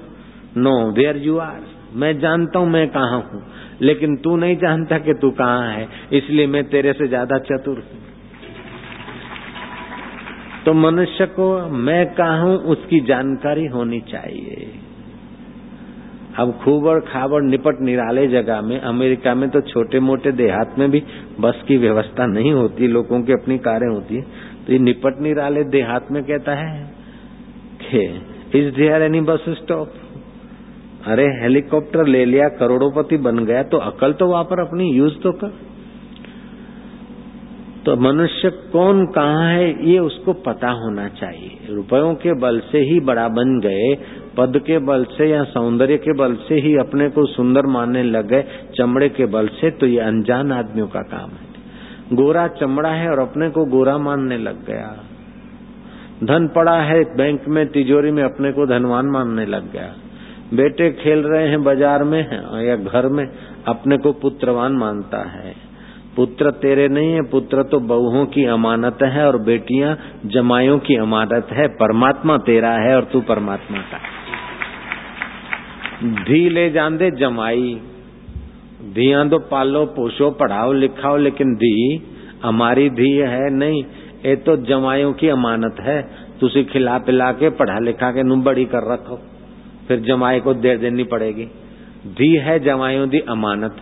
know 0.57 0.75
where 0.93 1.17
you 1.17 1.39
are 1.39 1.61
मैं 1.95 2.13
जानता 2.21 2.59
हूँ 2.59 2.69
मैं 2.71 2.87
कहा 2.89 3.17
हूँ, 3.17 3.43
लेकिन 3.81 4.17
तू 4.17 4.37
नहीं 4.37 4.57
जानता 4.57 4.99
कि 4.99 5.15
तू 5.15 5.31
कहाँ 5.33 5.73
है, 5.73 5.89
इसलिए 6.13 6.47
मैं 6.47 6.63
तेरे 6.69 6.93
से 6.93 7.09
ज़्यादा 7.09 7.39
चतुर 7.41 7.77
हूँ। 7.79 8.01
तो 10.69 10.73
मनुष्य 10.75 11.27
को 11.27 11.45
मैं 11.69 12.05
कहा, 12.15 12.47
उसकी 12.73 12.99
जानकारी 13.01 13.65
होनी 13.67 14.01
चाहिए। 14.01 14.67
अब 16.39 16.51
खूबड़ 16.65 16.99
खाबड़ 17.01 17.43
निपट 17.43 17.81
निराले 17.81 18.27
जगह 18.29 18.61
में, 18.61 18.81
अमेरिका 18.81 19.35
में 19.35 19.49
तो 19.51 19.61
छोटे 19.61 20.01
मोटे 20.01 20.33
देहात 20.33 20.75
में 20.79 20.91
भी 20.91 21.03
बस 21.41 21.63
की 21.69 21.77
व्यवस्था 21.77 22.27
नहीं 22.27 22.53
होती, 22.53 22.89
लोगों 22.89 23.21
की 23.23 23.33
अपनी 23.33 23.59
कारें 23.59 23.87
होती। 23.89 24.21
तो 24.67 24.73
ये 24.73 24.79
निपट 24.79 25.21
निराले 25.21 25.63
देहात 25.65 26.11
में 26.11 26.23
कहता 26.23 26.55
है 26.55 26.93
कि 27.83 28.05
is 28.59 28.75
there 28.75 29.03
any 29.03 29.21
bus 29.21 29.45
stop 29.49 29.93
अरे, 31.07 31.25
हेलीकॉप्टर 31.43 32.07
ले 32.07 32.25
लिया, 32.25 32.49
करोड़ोपति 32.49 33.17
बन 33.17 33.45
गया 33.45 33.63
तो 33.63 33.79
अकल 33.79 34.13
तो 34.13 34.27
वहाँ 34.27 34.45
पर 34.45 34.61
अपनी, 34.61 34.91
यूज़ 34.93 35.15
तो 35.15 35.33
कर। 35.33 35.68
तो 37.89 37.95
मनुष्य 37.97 38.49
कौन 38.73 38.99
कहाँ 39.07 39.45
है, 39.51 39.69
ये 39.91 39.99
उसको 39.99 40.33
पता 40.43 40.71
होना 40.71 41.07
चाहिए। 41.11 41.75
रुपयों 41.75 42.15
के 42.15 42.33
बल 42.41 42.59
से 42.63 42.79
ही 42.79 42.99
बड़ा 43.01 43.27
बन 43.29 43.59
गए, 43.61 43.95
पद 44.37 44.59
के 44.67 44.79
बल 44.79 45.05
से 45.05 45.29
या 45.29 45.43
सौंदर्य 45.45 45.97
के 45.97 46.13
बल 46.13 46.35
से 46.49 46.55
ही 46.55 46.75
अपने 46.77 47.09
को 47.09 47.25
सुंदर 47.27 47.67
मानने 47.67 48.03
लग 48.03 48.27
गए, 48.29 48.45
चमड़े 48.77 49.09
के 49.09 49.27
बल 49.27 49.47
से 49.55 49.71
तो 49.71 49.87
ये 49.87 50.01
अनजान 50.01 50.53
आदमियों 50.53 50.87
का 50.87 51.01
काम 51.03 51.31
है। 51.31 52.17
गोरा 52.17 52.47
चमड़ा 52.49 52.91
है 52.91 53.09
और 53.11 53.19
अपने 53.19 53.49
को 53.51 53.65
गोरा 53.65 53.97
मानने 53.99 54.39
लग 54.39 54.65
गया। 54.67 54.91
धन 56.25 56.49
पड़ा 56.49 56.77
है, 56.83 57.01
बैंक 57.17 57.49
में, 57.49 57.67
तिजोरी 57.67 58.11
में 58.11 58.23
अपने 58.23 58.53
को 58.53 58.67
धनवान 58.67 59.07
मानने 59.07 59.47
लग 59.47 59.73
गया। 59.73 59.95
बेटे 60.55 60.91
खेल 60.93 61.23
रहे 61.23 61.49
हैं, 61.49 61.63
बाज़ार 61.65 62.05
में 62.05 62.21
या 62.67 62.77
घर 62.77 63.09
में, 63.09 63.25
अपने 63.69 63.99
को 63.99 64.13
पुत्रवान 64.13 64.73
मानता 64.73 65.23
है। 65.31 65.68
पुत्र 66.19 66.51
तेरे 66.61 66.89
नहीं 66.89 67.13
है, 67.13 67.23
पुत्र 67.31 67.63
तो 67.63 67.79
बहुओं 67.89 68.25
की 68.27 68.45
अमानत 68.51 69.03
है 69.07 69.27
और 69.27 69.37
बेटियाँ 69.43 69.97
जमाइयों 70.27 70.79
की 70.81 70.97
अमानत 70.99 71.49
है। 71.53 71.67
परमात्मा 71.77 72.37
तेरा 72.47 72.73
है 72.79 72.95
और 72.97 73.05
तू 73.13 73.21
परमात्मा 73.21 73.83
का 73.91 74.01
धी 76.25 76.49
ले 76.49 76.69
जाते 76.71 77.11
जमाई, 77.11 77.71
धिया 78.95 79.25
तो 79.25 79.39
पालो 79.47 79.85
पोषो 79.95 80.31
पढ़ाओ 80.33 80.73
लिखाओ, 80.73 81.17
लेकिन 81.19 81.55
धी, 81.55 81.77
हमारी 82.45 82.89
धी 82.91 83.11
है 83.29 83.49
नहीं, 83.55 83.83
ये 84.27 84.37
तो 84.39 84.57
जमाइयों 84.65 85.13
की 85.13 85.29
अमानत 85.29 85.81
है। 85.81 86.01
तुसी 86.41 86.65
खिला 86.65 86.99
पिला 86.99 87.31
के, 87.33 87.51
पढ़ा 87.53 87.79
लिखा 87.81 88.11
के, 88.13 88.23
नू 88.23 88.37
बड़ी 88.43 88.65
कर 88.65 88.93
रखो, 88.93 89.17
फिर 89.89 90.01
जमाई 90.03 90.41
को 90.41 90.55
दे 90.57 90.77
देनी 90.77 91.05
पड़ेगी। 91.07 91.49
धी 92.15 92.35
है 92.39 92.59
जमाइयों 92.61 93.09
दी 93.09 93.21
अमानत, 93.31 93.77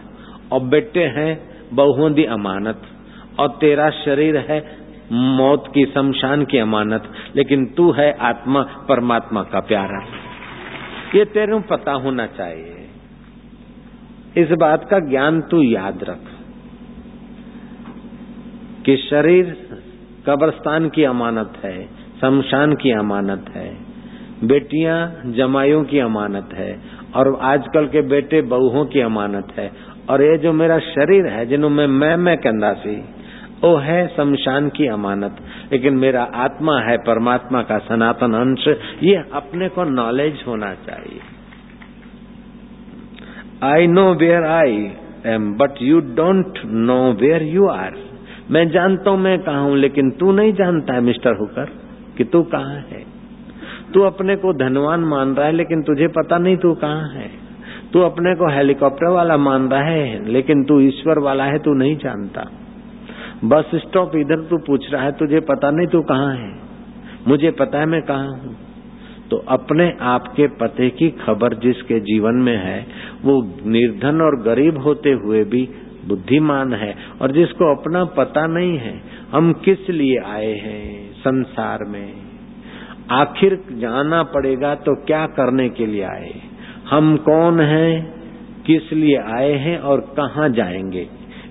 और 0.52 0.61
बेटे 0.66 1.05
हैं 1.16 1.33
बहुओं 1.73 2.12
दी 2.12 2.25
अमानत। 2.25 2.82
और 3.38 3.49
तेरा 3.49 3.90
शरीर 3.90 4.37
है 4.37 4.87
मौत 5.12 5.64
की 5.75 5.87
शमशान 5.87 6.44
की 6.44 6.58
अमानत, 6.58 7.12
लेकिन 7.37 7.66
तू 7.66 7.92
है 7.92 8.12
आत्मा, 8.12 8.62
परमात्मा 8.62 9.42
का 9.42 9.61
प्यारा। 9.61 10.06
ये 11.14 11.25
तेरे 11.25 11.61
पता 11.61 11.92
होना 11.92 12.26
चाहिए। 12.26 12.73
इस 14.37 14.50
बात 14.50 14.88
का 14.90 14.99
ज्ञान 14.99 15.40
तू 15.40 15.62
याद 15.62 16.04
रख 16.04 16.20
कि 18.87 18.96
शरीर 18.96 19.68
कब्रस्तान 20.26 20.88
की 20.88 21.04
अमानत 21.04 21.52
है, 21.64 21.88
शमशान 22.20 22.73
की 22.75 22.90
अमानत 22.90 23.46
है, 23.54 23.76
बेटियाँ 24.44 25.16
जमाइयों 25.26 25.85
की 25.85 25.99
अमानत 25.99 26.49
है, 26.52 26.80
और 27.14 27.38
आजकल 27.42 27.87
के 27.87 28.02
बेटे 28.02 28.42
बहुओं 28.42 28.87
की 28.87 29.00
अमानत 29.00 29.52
है। 29.58 29.73
और 30.10 30.22
ये 30.22 30.36
जो 30.38 30.52
मेरा 30.52 30.78
शरीर 30.78 31.26
है 31.26 31.46
जिन्होंने 31.46 31.86
मैं 31.86 32.16
मैं 32.16 32.36
कहता 32.36 32.72
सी 32.72 32.96
वो 33.62 33.76
है 33.76 34.06
शमशान 34.08 34.68
की 34.68 34.86
अमानत। 34.86 35.36
लेकिन 35.72 35.94
मेरा 35.94 36.22
आत्मा 36.34 36.78
है 36.80 36.96
परमात्मा 36.98 37.62
का 37.62 37.78
सनातन 37.78 38.34
अंश। 38.34 38.68
ये 39.02 39.25
अपने 39.32 39.68
को 39.68 39.84
नॉलेज 39.84 40.44
होना 40.46 40.75
चाहिए। 40.75 41.20
I 43.62 43.86
know 43.86 44.14
where 44.14 44.44
I 44.44 44.92
am 45.26 45.52
but 45.54 45.82
you 45.82 46.00
don't 46.00 46.58
know 46.64 47.12
where 47.12 47.42
you 47.42 47.66
are 47.66 47.96
मैं 48.50 48.68
जानता 48.70 49.10
हूँ 49.10 49.18
मैं 49.18 49.38
कहा 49.38 49.58
हूँ, 49.58 49.76
लेकिन 49.76 50.10
तू 50.10 50.32
नहीं 50.32 50.52
जानता 50.52 50.94
है, 50.94 51.00
मिस्टर 51.00 51.36
हुकर, 51.36 51.70
कि 52.16 52.25
तू 52.25 52.42
कहाँ 52.42 52.76
है। 52.90 53.04
तू 53.94 54.02
अपने 54.02 54.36
को 54.36 54.52
धनवान 54.52 55.00
मान 55.00 55.34
रहा 55.34 55.46
है, 55.46 55.52
लेकिन 55.52 55.82
तुझे 55.82 56.06
पता 56.08 56.38
नहीं 56.38 56.56
तू 56.56 56.75
कहाँ 56.75 57.08
है। 57.08 57.46
तू 57.93 58.00
अपने 58.00 58.35
को 58.35 58.50
हेलीकॉप्टर 58.50 59.09
वाला 59.09 59.37
मान 59.37 59.69
रहा 59.69 59.83
है, 59.83 60.28
लेकिन 60.28 60.64
तू 60.64 60.81
ईश्वर 60.81 61.19
वाला 61.19 61.45
है, 61.45 61.59
तू 61.59 61.75
नहीं 61.75 61.97
जानता। 61.97 62.50
बस 63.45 63.71
स्टॉप, 63.75 64.16
इधर 64.16 64.37
तू 64.37 64.59
पूछ 64.59 64.93
रहा 64.93 65.02
है, 65.02 65.12
तुझे 65.12 65.40
पता 65.40 65.71
नहीं 65.71 65.87
तू 65.87 66.02
कहाँ 66.02 66.35
है। 66.37 66.52
मुझे 67.28 67.50
पता 67.50 67.78
है 67.78 67.87
मैं 67.87 68.02
कहाँ 68.02 68.28
हूँ। 68.28 68.57
तो 69.31 69.37
अपने 69.37 69.93
आप 70.00 70.28
के 70.28 70.47
पते 70.47 70.90
की 70.90 71.11
खबर 71.11 71.55
जिसके 71.55 72.00
जीवन 72.00 72.35
में 72.35 72.57
है, 72.57 72.87
वो 73.25 73.43
निर्धन 73.66 74.21
और 74.21 74.43
गरीब 74.43 74.78
होते 74.78 75.11
हुए 75.11 75.45
भी 75.45 75.69
बुद्धिमान 76.09 76.73
है, 76.75 76.95
और 77.23 77.33
जिसको 77.33 77.75
अपना 77.76 78.05
पता 78.05 78.47
नहीं 78.47 78.78
है, 78.78 79.00
हम 79.33 79.52
किस 79.52 79.90
लिए 79.90 80.19
आए 80.26 80.52
हैं 80.52 81.12
संसार 81.12 81.85
में? 81.85 82.12
आखिर 83.11 83.64
जाना 83.73 84.23
पड़ेगा 84.23 84.75
तो 84.75 84.95
क्या 85.05 85.26
करने 85.26 85.69
के 85.69 85.87
लिए 85.87 86.02
आए 86.02 86.35
हम 86.90 87.16
कौन 87.16 87.61
हैं, 87.61 88.14
किस 88.66 88.93
लिए 88.93 89.16
आए 89.16 89.52
हैं 89.52 89.78
और 89.78 90.00
कहाँ 90.00 90.49
जाएँगे? 90.49 91.09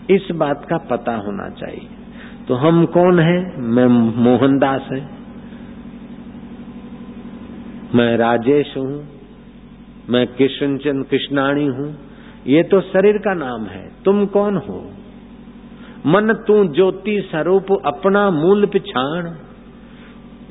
इस 0.10 0.28
बात 0.32 0.66
का 0.70 0.78
पता 0.78 1.16
होना 1.16 1.50
चाहिए। 1.50 1.88
तो 2.48 2.54
हम 2.54 2.86
कौन 2.86 3.20
हैं? 3.20 3.62
मैं 3.62 3.88
मोहनदास 4.24 4.88
है। 4.92 5.10
मैं 7.96 8.18
राजेश 8.18 8.78
हूँ। 8.78 9.08
मैं 10.10 10.28
कृष्णचंद 10.28 11.06
कृष्णाणी 11.06 11.66
हूँ। 11.66 11.98
ये 12.48 12.64
तो 12.64 12.82
शरीर 12.82 13.18
का 13.18 13.34
नाम 13.34 13.66
है। 13.66 13.92
तुम 14.06 14.26
कौन 14.26 14.58
हो? 14.58 14.92
मन 16.06 16.34
तू 16.48 16.74
ज्योति 16.74 17.28
स्वरूप 17.32 17.66
अपना 17.86 18.32
मूल 18.32 18.66
पिछाण। 18.66 19.30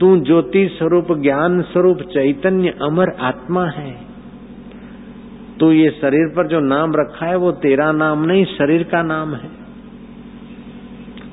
तू 0.01 0.17
ज्योति 0.17 0.69
स्वरूप, 0.69 1.07
ज्ञान 1.13 1.63
स्वरूप, 1.63 1.99
चैतन्य 1.99 2.75
अमर 2.83 3.09
आत्मा 3.21 3.67
है। 3.67 4.14
तो 5.61 5.73
ये 5.73 5.91
शरीर 5.91 6.29
पर 6.37 6.47
जो 6.47 6.61
नाम 6.61 6.93
रखा 6.97 7.27
है, 7.27 7.37
वो 7.37 7.53
तेरा 7.53 7.93
नाम 7.93 8.25
नहीं, 8.25 8.45
शरीर 8.45 8.83
का 8.83 9.03
नाम 9.03 9.35
है। 9.35 9.65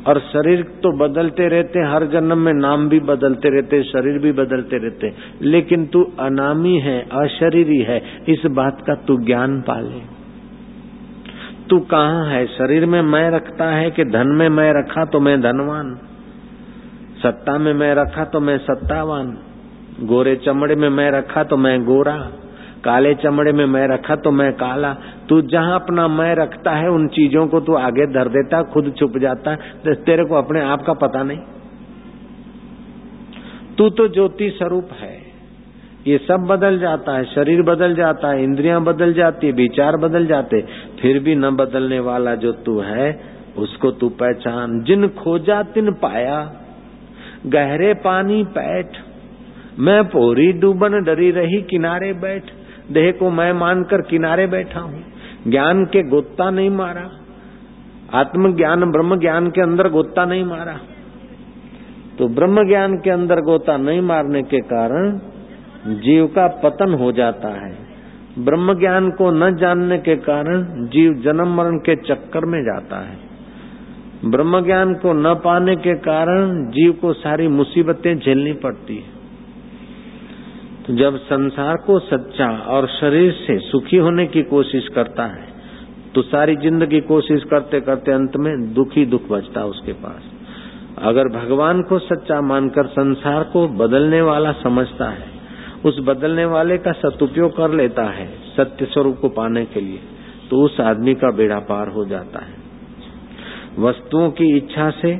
और 0.07 0.19
शरीर 0.19 0.61
तो 0.61 0.97
बदलते 0.97 1.47
रहते 1.47 1.79
हर 1.79 2.05
जन्म 2.05 2.37
में 2.37 2.53
नाम 2.53 2.89
भी 2.89 2.99
बदलते 2.99 3.49
रहते 3.49 3.83
शरीर 3.83 4.19
भी 4.19 4.31
बदलते 4.31 4.77
रहते 4.77 5.13
लेकिन 5.41 5.85
तू 5.85 6.03
अनामी 6.19 6.79
है, 6.79 7.01
अशरीरी 7.01 7.79
है, 7.79 8.03
इस 8.29 8.45
बात 8.45 8.81
का 8.87 8.95
तू 8.95 9.17
ज्ञान 9.17 9.61
पाले। 9.61 10.21
तू 11.69 11.79
कहाँ 11.79 12.25
है? 12.25 12.45
शरीर 12.47 12.85
में 12.85 13.01
मैं 13.01 13.31
रखता 13.31 13.65
है 13.65 13.91
कि 13.91 14.05
धन 14.05 14.27
में 14.27 14.49
मैं 14.49 14.73
रखा 14.73 15.05
तो 15.05 15.19
मैं 15.19 15.41
धनवान? 15.41 15.99
सत्ता 17.23 17.57
में 17.57 17.73
मैं 17.73 17.95
रखा 17.95 18.23
तो 18.23 18.39
मैं 18.39 18.57
सत्तावान? 18.57 19.37
गोरे 20.01 20.35
चमड़े 20.35 20.75
में 20.75 20.89
मैं 20.89 21.11
रखा 21.11 21.43
तो 21.43 21.57
मैं 21.57 21.83
गोरा? 21.83 22.31
काले 22.83 23.13
चमड़े 23.13 23.51
में 23.51 23.65
मैं 23.65 23.87
रखा 23.87 24.15
तो 24.15 24.31
मैं 24.31 24.53
काला। 24.53 24.93
तू 25.29 25.41
जहाँ 25.41 25.75
अपना 25.75 26.07
मैं 26.07 26.35
रखता 26.35 26.71
है, 26.71 26.89
उन 26.89 27.07
चीज़ों 27.07 27.47
को 27.47 27.59
तू 27.59 27.73
आगे 27.73 28.05
धर 28.05 28.27
देता, 28.27 28.63
खुद 28.63 28.93
छुप 28.99 29.17
जाता। 29.17 29.51
है 29.51 29.57
तो 29.57 29.93
तेरे 29.93 30.25
को 30.25 30.35
अपने 30.35 30.61
आप 30.61 30.81
का 30.81 30.93
पता 30.93 31.23
नहीं। 31.23 31.39
तू 33.77 33.89
तो 33.89 34.07
ज्योति 34.07 34.49
स्वरूप 34.49 34.89
है। 34.99 35.31
ये 36.07 36.17
सब 36.17 36.45
बदल 36.49 36.79
जाता 36.79 37.17
है, 37.17 37.23
शरीर 37.23 37.61
बदल 37.61 37.95
जाता 37.95 38.27
है, 38.27 38.43
इंद्रियाँ 38.43 38.83
बदल 38.83 39.13
जाती 39.13 39.47
है, 39.47 39.53
विचार 39.53 39.97
बदल 39.97 40.25
जाते 40.25 40.61
फिर 41.01 41.19
भी 41.19 41.35
न 41.35 41.49
बदलने 41.49 41.99
वाला 41.99 42.35
जो 42.35 42.51
तू 42.51 42.79
है, 42.79 43.21
उसको 43.57 43.91
तू 43.91 44.09
पहचान। 44.09 44.83
जिन 44.83 45.07
खोजा 45.07 45.63
तिन 45.63 45.91
पाया, 45.91 46.51
गहरे 47.45 47.93
पानी 47.93 48.43
पैठ। 48.43 48.87
मैं 49.79 50.03
पोरी 50.03 50.51
डूबन 50.53 51.03
डरी 51.03 51.31
रही, 51.31 51.61
किनारे 51.61 52.13
बैठ। 52.13 52.43
देह 52.91 53.11
को 53.11 53.29
मैं 53.29 53.53
मानकर 53.53 54.01
किनारे 54.01 54.47
बैठा 54.47 54.79
हूँ। 54.79 55.03
ज्ञान 55.47 55.85
के 55.85 56.03
गोता 56.03 56.49
नहीं 56.49 56.69
मारा। 56.69 57.09
आत्म 58.13 58.55
ज्ञान 58.55 58.91
ब्रह्म 58.91 59.19
ज्ञान 59.19 59.49
के 59.49 59.61
अंदर 59.61 59.89
गोत्ता 59.89 60.25
नहीं 60.25 60.45
मारा। 60.45 60.79
तो 62.17 62.27
ब्रह्म 62.27 62.67
ज्ञान 62.67 62.97
के 62.97 63.09
अंदर 63.09 63.41
गोता 63.41 63.77
नहीं 63.77 64.01
मारने 64.01 64.41
के 64.43 64.59
कारण 64.59 65.19
जीव 65.87 66.27
का 66.27 66.47
पतन 66.47 66.93
हो 66.93 67.11
जाता 67.11 67.47
है। 67.47 67.77
ब्रह्म 68.39 68.79
ज्ञान 68.79 69.09
को 69.09 69.31
न 69.31 69.55
जानने 69.55 69.97
के 69.97 70.15
कारण 70.15 70.63
जीव 70.63 71.13
जन्म 71.13 71.55
मरण 71.55 71.77
के 71.77 71.95
चक्कर 71.95 72.45
में 72.45 72.63
जाता 72.63 72.99
है। 73.07 73.17
ब्रह्म 74.25 74.65
ज्ञान 74.65 74.93
को 74.93 75.13
न 75.13 75.33
पाने 75.33 75.75
के 75.75 75.95
कारण 75.95 76.65
जीव 76.65 76.91
को 76.91 77.13
सारी 77.13 77.47
मुसीबतें 77.47 78.19
झेलनी 78.19 78.53
पड़ती 78.53 78.95
है। 78.95 79.20
जब 80.93 81.17
संसार 81.23 81.75
को 81.85 81.97
सच्चा 82.01 82.49
और 82.69 82.87
शरीर 82.91 83.31
से 83.37 83.57
सुखी 83.61 83.97
होने 83.99 84.25
की 84.27 84.43
कोशिश 84.45 84.87
करता 84.95 85.25
है 85.27 85.49
तो 86.15 86.21
सारी 86.23 86.55
ज़िंदगी 86.57 86.99
कोशिश 87.07 87.43
करते 87.49 87.79
करते 87.81 88.11
अंत 88.11 88.37
में 88.37 88.53
दुखी 88.73 89.05
दुख 89.07 89.29
बचता 89.29 89.63
उसके 89.65 89.93
पास। 89.95 90.21
अगर 91.03 91.27
भगवान 91.31 91.81
को 91.81 91.99
सच्चा 92.01 92.39
मानकर 92.43 92.87
संसार 92.89 93.43
को 93.53 93.67
बदलने 93.77 94.21
वाला 94.23 94.51
समझता 94.59 95.09
है, 95.09 95.29
उस 95.85 95.99
बदलने 96.03 96.45
वाले 96.47 96.77
का 96.77 96.91
सदुपयोग 96.99 97.55
कर 97.57 97.73
लेता 97.73 98.03
है 98.11 98.27
सत्य 98.51 98.85
स्वरूप 98.87 99.17
को 99.17 99.29
पाने 99.31 99.65
के 99.67 99.81
लिए 99.81 99.99
तो 100.49 100.63
उस 100.65 100.79
आदमी 100.81 101.13
का 101.15 101.31
बेड़ा 101.33 101.59
पार 101.67 101.89
हो 101.89 102.05
जाता 102.05 102.39
है। 102.41 102.59
वस्तुओं 103.79 104.29
की 104.31 104.55
इच्छा 104.57 104.89
से 104.97 105.15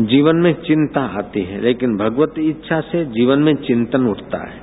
जीवन 0.00 0.36
में 0.36 0.52
चिंता 0.52 1.00
आती 1.00 1.40
है, 1.40 1.60
लेकिन 1.60 1.96
भगवत 1.96 2.34
इच्छा 2.38 2.80
से 2.80 3.04
जीवन 3.04 3.38
में 3.38 3.54
चिंतन 3.54 4.06
उठता 4.06 4.50
है। 4.50 4.60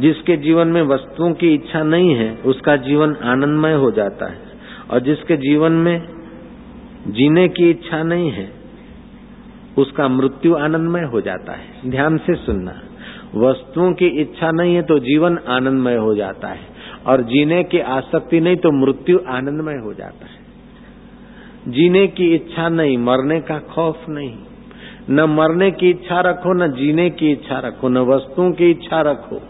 जिसके 0.00 0.36
जीवन 0.36 0.68
में 0.68 0.82
वस्तुओं 0.82 1.32
की 1.32 1.54
इच्छा 1.54 1.82
नहीं 1.82 2.14
है, 2.14 2.36
उसका 2.36 2.76
जीवन 2.76 3.16
आनंदमय 3.16 3.72
हो 3.72 3.90
जाता 3.90 4.26
है। 4.26 4.38
और 4.90 5.00
जिसके 5.00 5.36
जीवन 5.36 5.72
में 5.72 6.02
जीने 7.08 7.48
की 7.48 7.70
इच्छा 7.70 8.02
नहीं 8.02 8.30
है, 8.30 8.50
उसका 9.78 10.08
मृत्यु 10.08 10.54
आनंदमय 10.54 11.02
हो 11.02 11.20
जाता 11.20 11.52
है। 11.52 11.90
ध्यान 11.90 12.16
से 12.16 12.34
सुनना। 12.34 12.82
वस्तुओं 13.34 13.92
की 13.92 14.06
इच्छा 14.06 14.50
नहीं 14.50 14.74
है 14.74 14.82
तो 14.82 14.98
जीवन 14.98 15.38
आनंदमय 15.48 15.96
हो 15.96 16.14
जाता 16.14 16.48
है, 16.48 16.66
और 17.06 17.22
जीने 17.22 17.64
की 17.64 17.78
आसक्ति 17.78 18.40
नहीं 18.40 18.56
तो 18.56 18.86
मृत्यु 18.86 19.20
आनंदमय 19.28 19.74
हो 19.74 19.94
जाता 19.94 20.26
है। 20.26 20.43
जीने 21.68 22.06
की 22.06 22.34
इच्छा 22.34 22.68
नहीं, 22.68 22.98
मरने 22.98 23.40
का 23.40 23.58
खौफ 23.58 24.08
नहीं। 24.08 24.34
न 25.10 25.24
मरने 25.30 25.70
की 25.70 25.90
इच्छा 25.90 26.20
रखो, 26.20 26.52
न 26.54 26.72
जीने 26.72 27.08
की 27.10 27.30
इच्छा 27.32 27.58
रखो, 27.58 27.88
न 27.88 27.98
वस्तुओं 27.98 28.50
की 28.52 28.70
इच्छा 28.70 29.00
रखो, 29.00 29.40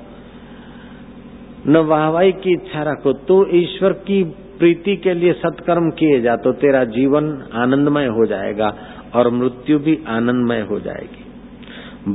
न 1.68 1.76
वाहवाही 1.76 2.32
की 2.32 2.52
इच्छा 2.52 2.82
रखो। 2.82 3.12
तो 3.12 3.46
ईश्वर 3.56 3.92
की 3.92 4.22
प्रीति 4.58 4.96
के 4.96 5.14
लिए 5.14 5.32
सत्कर्म 5.32 5.90
किए 5.90 6.20
जा 6.20 6.36
तो 6.36 6.52
तेरा 6.52 6.84
जीवन 6.84 7.30
आनंदमय 7.52 8.06
हो 8.06 8.26
जाएगा 8.26 8.74
और 9.14 9.30
मृत्यु 9.30 9.78
भी 9.78 9.98
आनंदमय 10.08 10.60
हो 10.60 10.80
जाएगी। 10.80 11.24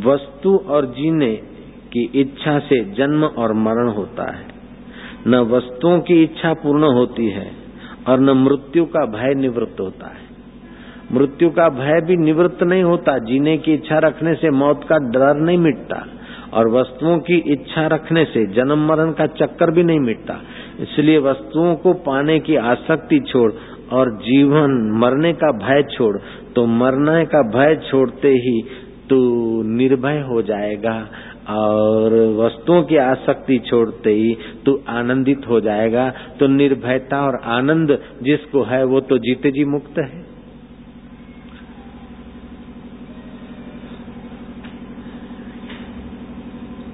वस्तु 0.06 0.56
और 0.68 0.86
जीने 0.86 1.34
की 1.94 2.10
इच्छा 2.16 2.60
से 2.60 2.84
जन्म 2.94 3.24
और 3.26 3.54
मरण 3.54 3.90
होता 3.90 4.32
है। 4.32 4.46
न 5.28 5.40
वस्तुओं 5.48 6.00
की 6.00 6.24
इच्छा 6.24 6.54
पूर्ण 6.54 6.94
होती 6.94 7.30
है 7.30 7.59
और 8.08 8.20
न 8.20 8.38
मृत्यु 8.38 8.86
का 8.86 9.06
भय 9.12 9.34
निवृत्त 9.36 9.80
होता 9.80 10.08
है। 10.08 10.28
मृत्यु 11.14 11.50
का 11.50 11.68
भय 11.70 12.02
भी 12.02 12.16
निवृत्त 12.16 12.64
नहीं 12.64 12.84
होता, 12.84 13.18
जीने 13.20 13.58
की 13.58 13.74
इच्छा 13.74 13.98
रखने 14.00 14.34
से 14.36 14.50
मौत 14.52 14.84
का 14.84 14.98
डर 15.10 15.40
नहीं 15.40 15.58
मिटता 15.58 16.06
और 16.54 16.70
वस्तुओं 16.70 17.18
की 17.20 17.38
इच्छा 17.54 17.86
रखने 17.88 18.26
से 18.26 18.46
जन्म 18.54 18.86
मरण 18.88 19.12
का 19.12 19.26
चक्कर 19.36 19.72
भी 19.72 19.84
नहीं 19.84 20.00
मिटता। 20.00 20.40
इसलिए 20.80 21.18
वस्तुओं 21.22 21.76
को 21.76 21.94
पाने 22.04 22.40
की 22.40 22.56
आसक्ति 22.66 23.20
छोड़ 23.28 23.52
और 23.92 24.12
जीवन 24.22 24.78
मरने 24.98 25.34
का 25.34 25.52
भय 25.58 25.84
छोड़ 25.92 26.16
तो 26.56 26.66
मरने 26.66 27.26
का 27.26 27.42
भय 27.50 27.76
छोड़ते 27.90 28.30
ही 28.38 28.62
तू 29.10 29.18
निर्भय 29.68 30.20
हो 30.22 30.42
जाएगा। 30.42 30.96
और 31.50 32.14
वस्तुओं 32.38 32.84
की 32.84 32.98
आसक्ति 32.98 33.60
छोड़ते 33.60 34.10
ही 34.10 34.38
तू 34.66 34.80
आनंदित 34.88 35.48
हो 35.50 35.62
जाएगा। 35.62 36.10
तो 36.40 36.48
निर्भयता 36.48 37.22
और 37.22 37.42
आनंद 37.44 38.00
जिसको 38.24 38.64
है, 38.64 38.84
वो 38.84 39.00
तो 39.00 39.18
जीते 39.18 39.52
जी 39.52 39.66
मुक्त 39.66 39.98
है। 39.98 40.30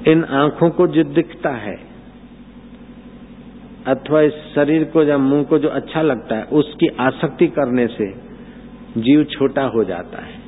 इन 0.07 0.23
आँखों 0.23 0.69
को 0.69 0.87
जो 0.87 1.03
दिखता 1.03 1.49
है, 1.49 1.75
अथवा 3.87 4.21
इस 4.21 4.33
शरीर 4.55 4.83
को 4.83 5.03
या 5.03 5.17
मुँह 5.17 5.43
को 5.43 5.59
जो 5.59 5.69
अच्छा 5.69 6.01
लगता 6.01 6.35
है, 6.35 6.43
उसकी 6.43 6.87
आसक्ति 6.87 7.47
करने 7.47 7.87
से 7.87 8.11
जीव 8.97 9.23
छोटा 9.23 9.63
हो 9.63 9.83
जाता 9.83 10.25
है। 10.25 10.39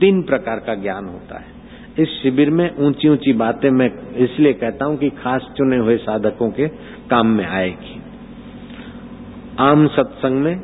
तीन 0.00 0.22
प्रकार 0.22 0.58
का 0.58 0.74
ज्ञान 0.74 1.04
होता 1.04 1.38
है। 1.38 1.59
इस 2.00 2.08
शिविर 2.08 2.50
में 2.50 2.76
ऊँची 2.76 3.08
ऊँची 3.08 3.32
बातें 3.32 3.70
मैं 3.70 4.14
इसलिए 4.14 4.52
कहता 4.52 4.84
हूँ 4.84 4.96
कि 4.96 5.10
खास 5.10 5.48
चुने 5.56 5.76
हुए 5.76 5.96
साधकों 5.96 6.50
के 6.50 6.68
काम 7.10 7.26
में 7.26 7.46
आएगी। 7.46 8.02
आम 9.58 9.86
सत्संग 9.86 10.42
में 10.42 10.60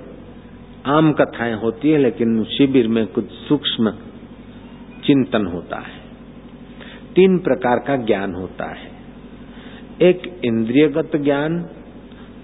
आम 0.87 1.13
कथाएँ 1.13 1.55
होती 1.55 1.91
है, 1.91 1.99
लेकिन 1.99 2.45
शिविर 2.45 2.89
में 2.89 3.07
कुछ 3.07 3.31
सूक्ष्म 3.31 3.91
चिंतन 5.05 5.47
होता 5.47 5.77
है। 5.77 6.07
तीन 7.15 7.39
प्रकार 7.39 7.79
का 7.79 7.97
ज्ञान 7.97 8.35
होता 8.35 8.65
है। 8.65 8.91
एक 10.03 10.41
इंद्रियगत 10.45 11.11
ज्ञान, 11.17 11.69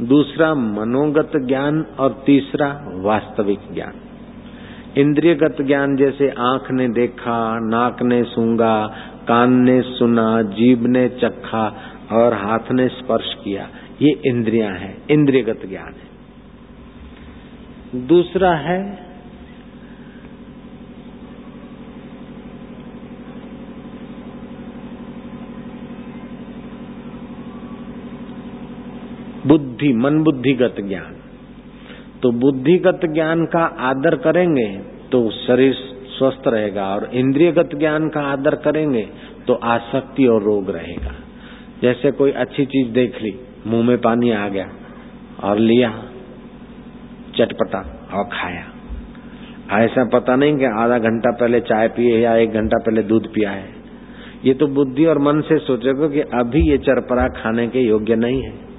दूसरा 0.03 0.55
मनोगत 0.55 1.33
ज्ञान 1.37 1.87
और 1.99 2.23
तीसरा 2.27 2.85
वास्तविक 2.91 3.59
ज्ञान। 3.75 4.02
इंद्रियगत 4.99 5.57
ज्ञान 5.61 5.97
जैसे 5.97 6.29
आँख 6.29 6.71
ने 6.71 6.89
देखा, 6.89 7.59
नाक 7.59 8.03
ने 8.03 8.23
सूँगा 8.25 8.75
कान 9.29 9.53
ने 9.53 9.83
सुना, 9.83 10.43
जीभ 10.43 10.87
ने 10.87 11.09
चखा 11.09 11.67
और 12.13 12.35
हाथ 12.35 12.73
ने 12.73 12.89
स्पर्श 12.89 13.35
किया। 13.45 13.69
ये 14.03 14.21
इंद्रियाँ 14.27 14.73
हैं, 14.73 14.97
इंद्रियगत 15.11 15.61
ज्ञान 15.69 15.95
है। 15.95 16.11
दूसरा 18.07 18.53
है, 18.57 19.13
बुद्धि 29.47 29.93
मन 29.93 30.23
बुद्धिगत 30.23 30.77
ज्ञान। 30.81 31.22
तो 32.23 32.31
बुद्धिगत 32.33 33.01
ज्ञान 33.15 33.45
का 33.47 33.65
आदर 33.83 34.17
करेंगे 34.17 34.67
तो 35.13 35.31
शरीर 35.31 35.73
स्वस्थ 36.09 36.49
रहेगा 36.49 36.85
और 36.95 37.09
इंद्रियगत 37.15 37.71
ज्ञान 37.75 38.09
का 38.09 38.21
आदर 38.21 38.55
करेंगे 38.55 39.09
तो 39.47 39.55
आसक्ति 39.55 40.27
और 40.27 40.43
रोग 40.43 40.71
रहेगा। 40.71 41.15
जैसे 41.83 42.11
कोई 42.11 42.33
अच्छी 42.33 42.65
चीज़ 42.67 42.93
देख 42.93 43.23
ली, 43.23 43.33
मुँह 43.67 43.85
में 43.85 43.99
पानी 43.99 44.31
आ 44.31 44.49
गया 44.49 44.69
और 45.43 45.59
लिया, 45.59 45.91
चटपटा 47.37 47.81
और 48.15 48.29
खाया। 48.33 48.65
ऐसा 49.79 50.05
पता 50.05 50.37
नहीं 50.37 50.57
कि 50.57 50.65
आधा 50.65 50.99
घंटा 50.99 51.31
पहले 51.31 51.61
चाय 51.61 51.89
पिए 51.89 52.19
या 52.19 52.37
एक 52.37 52.53
घंटा 52.53 52.79
पहले 52.79 53.03
दूध 53.03 53.27
पिया 53.27 53.51
है। 53.51 53.69
ये 54.45 54.55
तो 54.55 54.67
बुद्धि 54.67 55.05
और 55.05 55.19
मन 55.19 55.41
से 55.41 55.59
सोचेगा 55.59 56.09
कि 56.09 56.21
अभी 56.21 56.71
ये 56.71 56.79
चरपरा 56.79 57.27
खाने 57.37 57.67
के 57.69 57.81
योग्य 57.81 58.17
नहीं 58.17 58.43
है। 58.43 58.72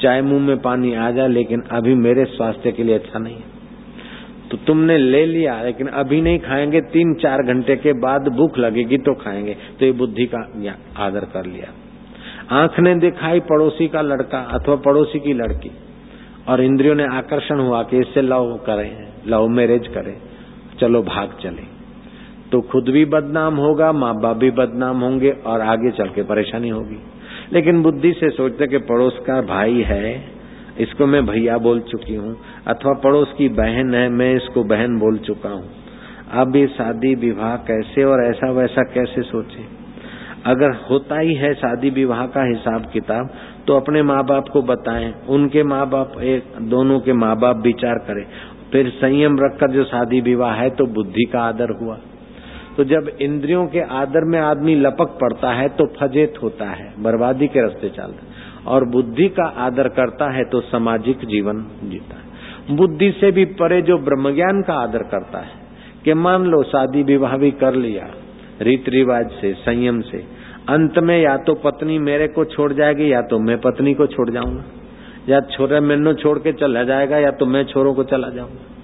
चाहे 0.00 0.22
मुँह 0.22 0.40
में 0.40 0.58
पानी 0.58 0.94
आ 0.94 1.10
जाए, 1.10 1.28
लेकिन 1.28 1.62
अभी 1.70 1.94
मेरे 1.94 2.24
स्वास्थ्य 2.24 2.72
के 2.72 2.84
लिए 2.84 2.94
अच्छा 2.94 3.18
नहीं 3.18 3.34
है। 3.34 3.54
तो 4.50 4.56
तुमने 4.56 4.96
ले 4.98 5.24
लिया, 5.26 5.62
लेकिन 5.62 5.86
अभी 5.86 6.20
नहीं 6.20 6.38
खाएँगे, 6.38 6.80
तीन 6.80 7.14
चार 7.14 7.42
घंटे 7.42 7.76
के 7.76 7.92
बाद 7.92 8.28
भूख 8.28 8.58
लगेगी 8.58 8.98
तो 8.98 9.14
खाएँगे। 9.14 9.56
तो 9.80 9.86
ये 9.86 9.92
बुद्धि 9.92 10.26
का 10.34 10.38
आदर 10.96 11.24
कर 11.24 11.46
लिया। 11.46 11.72
आँख 12.52 12.78
ने 12.80 12.94
दिखाई 12.94 13.40
पड़ोसी 13.40 13.88
का 13.88 14.00
लड़का 14.00 14.38
अथवा 14.52 14.76
पड़ोसी 14.76 15.18
की 15.18 15.32
लड़की, 15.32 15.70
और 16.48 16.60
इंद्रियों 16.60 16.94
ने 16.94 17.04
आकर्षण 17.06 17.60
हुआ 17.60 17.82
कि 17.82 17.98
इससे 17.98 18.22
लव 18.22 18.54
करें, 18.66 18.90
लव 19.26 19.48
मैरिज 19.48 19.88
करें, 19.88 20.16
चलो 20.80 21.02
भाग 21.02 21.36
चले। 21.42 21.62
तो 22.52 22.60
खुद 22.60 22.88
भी 22.88 23.04
बदनाम 23.04 23.56
होगा, 23.56 23.92
माँ 23.92 24.14
बाप 24.20 24.36
भी 24.36 24.50
बदनाम 24.50 25.00
होंगे, 25.00 25.30
और 25.46 25.60
आगे 25.60 25.90
चल 25.90 26.08
के 26.08 26.22
परेशानी 26.22 26.68
होगी। 26.68 26.98
लेकिन 27.52 27.82
बुद्धि 27.82 28.12
से 28.12 28.30
सोचते 28.30 28.66
कि 28.66 28.78
पड़ोस 28.84 29.18
का 29.26 29.40
भाई 29.44 29.82
है, 29.82 30.14
इसको 30.80 31.06
मैं 31.06 31.24
भैया 31.26 31.56
बोल 31.58 31.80
चुकी 31.80 32.14
हूँ, 32.14 32.36
अथवा 32.66 32.92
पड़ोस 32.94 33.34
की 33.38 33.48
बहन 33.54 33.94
है, 33.94 34.08
मैं 34.08 34.34
इसको 34.34 34.64
बहन 34.64 34.98
बोल 34.98 35.18
चुका 35.18 35.50
हूँ। 35.50 35.68
अब 36.32 36.56
ये 36.56 36.66
शादी 36.66 37.14
विवाह 37.14 37.56
कैसे 37.64 38.04
और 38.04 38.24
ऐसा 38.24 38.50
वैसा 38.52 38.82
कैसे 38.94 39.22
सोचे? 39.22 39.64
अगर 40.46 40.74
होता 40.90 41.18
ही 41.18 41.34
है 41.34 41.52
शादी 41.54 41.90
विवाह 41.90 42.26
का 42.26 42.42
हिसाब 42.44 42.90
किताब 42.92 43.30
तो 43.66 43.76
अपने 43.76 44.02
माँ 44.02 44.22
बाप 44.24 44.48
को 44.48 44.62
बताएँ, 44.62 45.12
उनके 45.28 45.62
माँ 45.62 45.88
बाप 45.88 46.12
एक 46.22 46.52
दोनों 46.70 46.98
के 47.00 47.12
माँ 47.12 47.34
बाप 47.36 47.62
विचार 47.64 47.98
करें। 48.08 48.24
फिर 48.72 48.88
संयम 48.90 49.38
रखकर 49.40 49.72
जो 49.72 49.84
शादी 49.84 50.20
विवाह 50.20 50.54
है 50.54 50.68
तो 50.70 50.86
बुद्धि 50.86 51.24
का 51.24 51.40
आदर 51.40 51.70
हुआ। 51.82 51.98
तो 52.76 52.84
जब 52.84 53.10
इंद्रियों 53.22 53.66
के 53.66 53.80
आदर 53.96 54.24
में 54.24 54.38
आदमी 54.40 54.74
लपक 54.74 55.18
पड़ता 55.20 55.52
है 55.52 55.68
तो 55.68 55.86
फजेत 56.00 56.34
होता 56.42 56.64
है, 56.64 56.92
बर्बादी 57.02 57.46
के 57.48 57.62
रास्ते 57.62 57.88
चलता 57.88 58.26
है। 58.26 58.64
और 58.66 58.84
बुद्धि 58.84 59.28
का 59.28 59.44
आदर 59.58 59.88
करता 59.88 60.30
है 60.30 60.44
तो 60.44 60.60
सामाजिक 60.60 61.24
जीवन 61.24 61.64
जीता 61.84 62.16
है। 62.16 62.76
बुद्धि 62.76 63.10
से 63.10 63.30
भी 63.30 63.44
परे 63.44 63.82
जो 63.82 63.98
ब्रह्म 63.98 64.34
ज्ञान 64.34 64.62
का 64.62 64.74
आदर 64.74 65.02
करता 65.02 65.38
है, 65.38 65.52
कि 66.04 66.14
मान 66.14 66.44
लो 66.44 66.62
शादी 66.62 67.02
विवाह 67.02 67.36
भी 67.36 67.50
कर 67.50 67.74
लिया, 67.74 68.06
रीत 68.62 68.88
रिवाज 68.88 69.30
से, 69.30 69.52
संयम 69.52 70.00
से, 70.00 70.24
अंत 70.68 70.98
में 70.98 71.18
या 71.22 71.36
तो 71.36 71.54
पत्नी 71.54 71.98
मेरे 71.98 72.28
को 72.28 72.44
छोड़ 72.44 72.72
जाएगी, 72.72 73.12
या 73.12 73.22
तो 73.22 73.38
मैं 73.38 73.60
पत्नी 73.60 73.94
को 73.94 74.06
छोड़ 74.06 74.30
जाऊँगा। 74.30 74.64
या 75.28 75.40
छोरे 75.40 75.80
मैनो 75.80 76.12
छोड़ 76.14 76.38
के 76.38 76.52
चला 76.52 76.82
जाएगा, 76.84 77.18
या 77.18 77.30
तो 77.30 77.46
मैं 77.46 77.64
छोरों 77.64 77.94
को 77.94 78.04
चला 78.04 78.28
जाऊँगा। 78.28 78.75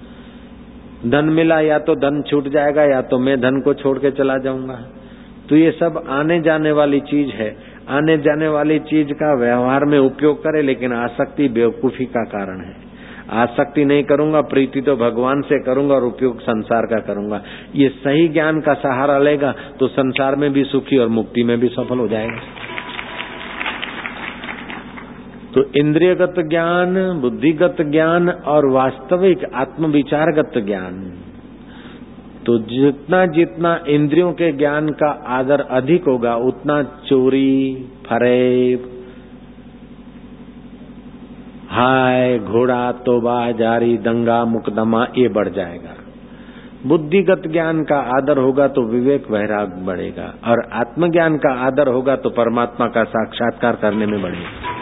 धन 1.05 1.25
मिला 1.25 1.61
या 1.61 1.79
तो 1.79 1.95
धन 1.95 2.23
छूट 2.23 2.49
जाएगा 2.49 2.83
या 2.85 3.01
तो 3.03 3.19
मैं 3.19 3.41
धन 3.41 3.61
को 3.61 3.75
छोड़ 3.75 3.99
के 3.99 4.11
चला 4.11 4.37
जाऊँगा। 4.39 4.75
तो 5.49 5.57
ये 5.57 5.71
सब 5.71 6.05
आने 6.09 6.41
जाने 6.41 6.73
वाली 6.73 7.01
चीज़ 7.01 7.31
है। 7.31 7.57
आने 7.89 8.17
जाने 8.19 8.49
वाली 8.49 8.79
चीज़ 8.79 9.13
का 9.13 9.35
व्यवहार 9.35 9.85
में 9.85 9.99
उपयोग 9.99 10.39
करे, 10.39 10.63
लेकिन 10.63 10.93
आसक्ति 10.93 11.49
बेवकूफ़ी 11.49 12.05
का 12.05 12.25
कारण 12.25 12.65
है। 12.65 12.75
आसक्ति 13.31 13.85
नहीं 13.85 14.05
करूँगा, 14.05 14.41
प्रीति 14.41 14.81
तो 14.81 14.97
भगवान 14.97 15.41
से 15.41 15.59
करूँगा 15.59 15.95
और 15.95 16.05
उपयोग 16.05 16.41
संसार 16.41 16.87
का 16.87 16.99
करूँगा। 16.99 17.43
ये 17.75 17.89
सही 17.89 18.29
ज्ञान 18.29 18.61
का 18.61 18.75
सहारा 18.75 19.19
लेगा 19.19 19.55
तो 19.81 19.89
संसार 19.89 20.37
में 20.37 20.53
भी 20.53 20.65
सुखी 20.65 20.99
और 20.99 21.09
मुक्ति 21.09 21.45
में 21.45 21.59
भी 21.61 21.69
सफल 21.69 21.99
हो 21.99 22.09
जाएगा। 22.09 22.41
तो 25.55 25.63
इंद्रियगत 25.77 26.35
ज्ञान, 26.39 27.21
बुद्धिगत 27.21 27.77
ज्ञान 27.81 28.29
और 28.29 28.67
वास्तविक 28.67 29.45
आत्मविचारगत 29.55 30.53
ज्ञान। 30.57 31.19
तो 32.47 32.59
जितना 32.59 33.27
जितना 33.27 33.85
इंद्रियों 33.89 34.33
के 34.33 34.53
ज्ञान 34.53 34.89
का 34.89 35.25
आदर 35.27 35.61
अधिक 35.61 36.05
होगा, 36.05 36.37
उतना 36.37 36.83
चोरी, 36.83 37.89
फरेब, 38.07 38.89
हाय, 41.69 42.39
घोड़ा, 42.39 42.93
तोबा, 42.93 43.51
जारी, 43.53 43.99
दंगा, 43.99 44.45
मुकदमा, 44.45 45.07
ये 45.19 45.29
बढ़ 45.29 45.49
जाएगा। 45.49 45.95
बुद्धिगत 46.87 47.43
ज्ञान 47.47 47.85
का 47.85 47.97
आदर 47.97 48.39
होगा 48.39 48.69
तो 48.69 48.83
विवेक 48.83 49.31
वैराग 49.31 49.69
बढ़ेगा 49.87 50.35
और 50.47 50.69
आत्मज्ञान 50.73 51.37
का 51.37 51.53
आदर 51.67 51.89
होगा 51.89 52.17
तो 52.17 52.31
परमात्मा 52.31 52.87
का 52.87 53.05
साक्षात्कार 53.05 53.77
करने 53.77 54.07
में 54.07 54.23
बढ़ेगा। 54.23 54.82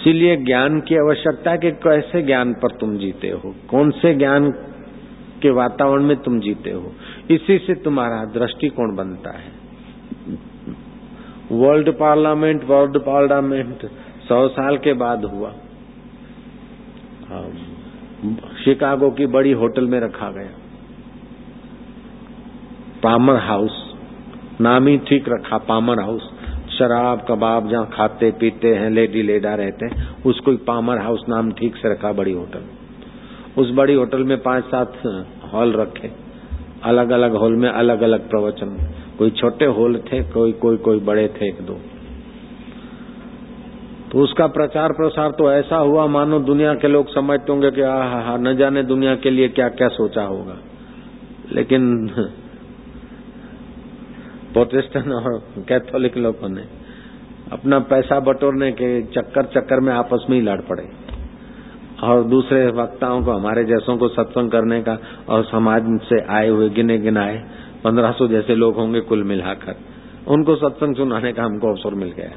इसीलिए 0.00 0.36
ज्ञान 0.36 0.80
की 0.80 0.96
आवश्यकता 0.96 1.50
है 1.50 1.58
कि 1.58 1.70
कैसे 1.70 2.22
ज्ञान 2.22 2.52
पर 2.52 2.70
तुम 2.70 2.96
जीते 2.98 3.28
हो? 3.28 3.54
कौन 3.70 3.90
से 3.90 4.14
ज्ञान 4.14 4.50
के 5.42 5.50
वातावरण 5.50 6.02
में 6.02 6.16
तुम 6.16 6.40
जीते 6.40 6.70
हो? 6.70 6.92
इसी 7.30 7.58
से 7.58 7.74
तुम्हारा 7.74 8.24
दृष्टिकोण 8.24 8.96
बनता 8.96 9.30
है। 9.30 9.52
वर्ल्ड 11.52 11.90
पार्लियामेंट 11.90 12.64
वर्ल्ड 12.64 12.98
पार्लियामेंट 12.98 13.90
सौ 14.28 14.48
साल 14.48 14.76
के 14.76 14.92
बाद 14.92 15.24
हुआ। 15.24 15.50
शिकागो 18.64 19.10
की 19.10 19.26
बड़ी 19.26 19.52
होटल 19.52 19.86
में 19.86 20.00
रखा 20.00 20.30
गया। 20.30 20.50
पामर 23.02 23.36
हाउस, 23.36 23.94
नाम 24.60 24.86
ही 24.86 24.98
ठीक 24.98 25.24
रखा, 25.28 25.58
पामर 25.58 26.00
हाउस। 26.00 26.39
शराब, 26.80 27.24
कबाब 27.28 27.70
जहाँ 27.70 27.90
खाते, 27.94 28.30
पीते 28.30 28.74
हैं, 28.74 28.90
लेडी, 28.90 29.22
लेडा 29.22 29.54
रहते 29.54 29.86
हैं, 29.86 30.08
उसको 30.26 30.56
पामर 30.66 30.98
हाउस 30.98 31.24
नाम 31.28 31.52
ठीक 31.52 31.76
से 31.76 31.90
रखा 31.90 32.12
बड़ी 32.12 32.32
होटल। 32.32 32.64
उस 33.58 33.70
बड़ी 33.70 33.94
होटल 33.94 34.24
में 34.24 34.38
पाँच 34.38 34.64
सात 34.64 34.92
हॉल 35.52 35.72
रखे। 35.72 36.10
अलग 36.84 37.10
अलग 37.10 37.34
हॉल 37.34 37.56
में 37.56 37.68
अलग 37.68 38.02
अलग 38.02 38.28
प्रवचन। 38.30 38.76
कोई 39.18 39.30
छोटे 39.30 39.64
हॉल 39.64 39.96
थे, 40.12 40.22
कोई 40.22 40.52
कोई 40.52 40.76
कोई 40.76 41.00
बड़े 41.00 41.28
थे, 41.28 41.48
एक 41.48 41.60
दो। 41.62 41.78
तो 44.12 44.18
उसका 44.18 44.46
प्रचार 44.46 44.92
प्रसार 44.92 45.30
तो 45.30 45.52
ऐसा 45.52 45.76
हुआ, 45.76 46.06
मानो 46.06 46.38
दुनिया 46.40 46.74
के 46.74 46.88
लोग 46.88 47.14
समझते 47.14 47.52
होंगे 47.52 47.70
कि 47.70 47.80
हा 47.80 48.20
हा 48.20 48.36
न 48.36 48.56
जाने 48.56 48.82
दुनिया 48.82 49.14
के 49.16 49.30
लिए 49.30 49.48
क्या 49.48 49.68
क्या 49.68 49.88
सोचा 49.88 50.22
होगा। 50.22 50.56
लेकिन 51.52 51.82
प्रोटेस्टेंट 54.52 55.08
और 55.08 55.42
कैथोलिक 55.58 56.16
लोगों 56.16 56.48
ने 56.48 56.62
अपना 57.52 57.78
पैसा 57.78 58.20
बटोरने 58.20 58.72
के 58.72 59.02
चक्कर 59.02 59.42
चक्कर 59.42 59.80
में 59.80 59.92
आपस 59.92 60.26
में 60.30 60.36
ही 60.38 60.42
लड़ 60.44 60.60
पड़े। 60.60 60.88
और 62.02 62.24
दूसरे 62.24 62.66
वक्ताओं 62.66 63.22
को, 63.22 63.32
हमारे 63.32 63.64
जैसों 63.64 63.96
को 63.96 64.08
सत्संग 64.08 64.50
करने 64.50 64.82
का 64.82 64.98
और 65.28 65.44
समाज 65.44 66.00
से 66.00 66.20
आए 66.20 66.48
हुए, 66.48 66.68
गिने 66.68 66.98
गिनाए 66.98 67.44
पंद्रह 67.84 68.12
सौ 68.12 68.28
जैसे 68.28 68.54
लोग 68.54 68.74
होंगे 68.74 69.00
कुल 69.00 69.24
मिलाकर। 69.24 69.74
उनको 70.28 70.56
सत्संग 70.56 70.96
सुनाने 70.96 71.32
का 71.32 71.42
हमको 71.42 71.68
अवसर 71.68 71.94
मिल 71.94 72.08
गया। 72.08 72.30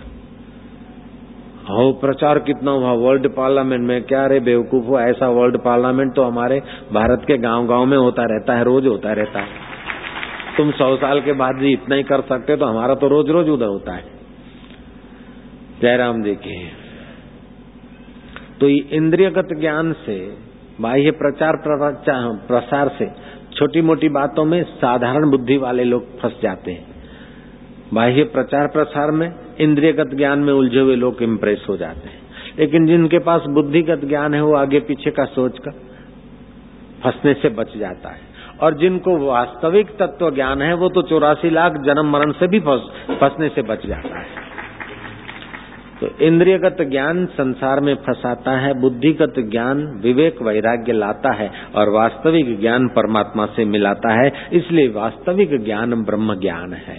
और 1.70 1.94
प्रचार 1.94 2.40
कितना 2.40 2.72
हुआ, 2.72 2.92
वर्ल्ड 2.92 3.28
पार्लियामेंट 3.28 3.88
में, 3.88 4.04
क्या 4.04 4.26
रे 4.26 4.40
बेवकूफ़ 4.40 4.86
हो, 4.86 5.00
ऐसा 5.00 5.30
वर्ल्ड 5.30 5.58
पार्लियामेंट 5.58 6.16
तो 6.16 6.24
हमारे 6.24 6.62
भारत 6.94 7.22
के 7.28 7.38
गाँव 7.38 7.68
गाँव 7.68 7.86
में 7.86 7.98
होता 7.98 8.24
रहता 8.24 8.54
है, 8.54 8.64
रोज 8.64 8.88
होता 8.88 9.14
रहता 9.14 9.40
है। 9.40 9.63
तुम 10.58 10.72
सौ 10.72 10.96
साल 10.96 11.22
के 11.22 11.34
बाद 11.34 11.56
भी 11.56 11.72
इतना 11.74 11.96
ही 11.96 12.04
कर 12.04 12.22
सकते 12.22 12.56
तो 12.56 12.66
हमारा 12.66 12.96
तो 12.96 13.08
रोज 13.08 13.30
रोज 13.30 13.50
उधर 13.50 13.66
होता 13.66 13.94
है। 13.94 14.04
जयराम 15.82 16.22
जी 16.24 16.36
के 16.38 16.58
तो 18.60 18.68
इंद्रियगत 18.70 19.48
ज्ञान 19.60 19.92
से, 19.94 20.16
बाह्य 20.82 21.12
प्रचार 21.12 21.56
प्रसार 22.48 22.90
से 22.90 23.08
छोटी 23.56 23.82
मोटी 23.82 24.10
बातों 24.10 24.46
में 24.46 24.64
साधारण 24.64 25.30
बुद्धि 25.30 25.58
वाले 25.58 25.84
लोग 25.84 26.20
फंस 26.20 26.36
जाते 26.44 26.72
हैं। 26.72 26.86
बाह्य 27.94 28.24
प्रचार 28.24 28.68
प्रसार 28.68 29.12
में, 29.12 29.30
इंद्रियगत 29.60 30.16
ज्ञान 30.16 30.40
में 30.40 30.54
उलझे 30.54 30.80
हुए 30.80 30.96
लोग 30.96 31.22
इम्प्रेस 31.24 31.66
हो 31.70 31.78
जाते 31.78 32.10
हैं। 32.10 32.22
लेकिन 32.60 32.86
जिनके 32.86 33.20
पास 33.20 33.42
बुद्धिगत 33.50 34.06
ज्ञान 34.06 34.34
है, 34.34 34.42
वो 34.42 34.54
आगे 34.56 34.80
पीछे 34.80 35.12
का 35.12 35.26
सोच 35.26 35.60
कर 35.60 35.72
फंसने 37.04 37.34
से 37.34 37.50
बच 37.52 37.78
जाता 37.78 38.10
है। 38.10 38.33
और 38.64 38.74
जिनको 38.74 39.18
वास्तविक 39.18 39.90
तत्व 40.00 40.32
ज्ञान 40.32 40.62
है, 40.62 40.74
वो 40.74 40.90
तो 40.90 41.02
चौरासी 41.02 41.50
लाख 41.50 41.74
जन्म 41.74 42.12
मरण 42.12 42.32
से 42.32 42.48
भी 42.48 42.60
फंसने 42.60 43.50
से 43.50 43.62
बच 43.62 43.86
जाता 43.86 44.20
है। 44.20 44.44
तो 46.02 46.10
इंद्रियगत 46.26 46.78
ज्ञान 46.82 47.26
संसार 47.26 47.80
में 47.80 47.96
फंसाता 47.96 48.52
है, 48.52 48.74
बुद्धिगत 48.82 49.34
ज्ञान 49.40 50.02
विवेक 50.04 50.42
वैराग्य 50.42 50.94
लाता 50.94 51.34
है, 51.34 51.52
और 51.76 51.90
वास्तविक 51.90 52.60
ज्ञान 52.60 52.88
परमात्मा 52.88 53.46
से 53.46 53.66
मिलाता 53.66 54.14
है, 54.14 54.32
इसलिए 54.54 54.88
वास्तविक 54.88 55.64
ज्ञान 55.64 56.04
ब्रह्म 56.04 56.36
ज्ञान 56.40 56.74
है। 56.74 56.98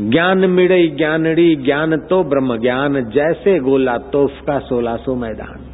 ज्ञान 0.00 0.38
मिड़े 0.38 0.86
ज्ञानड़ी, 0.88 1.56
ज्ञान 1.56 1.96
तो 1.96 2.24
ब्रह्म 2.24 2.56
ज्ञान, 2.56 3.10
जैसे 3.10 3.58
गोला 3.58 3.98
तोफ 3.98 4.40
का 4.46 4.58
सोलह 4.58 4.96
सो 4.96 5.14
मैदान। 5.14 5.65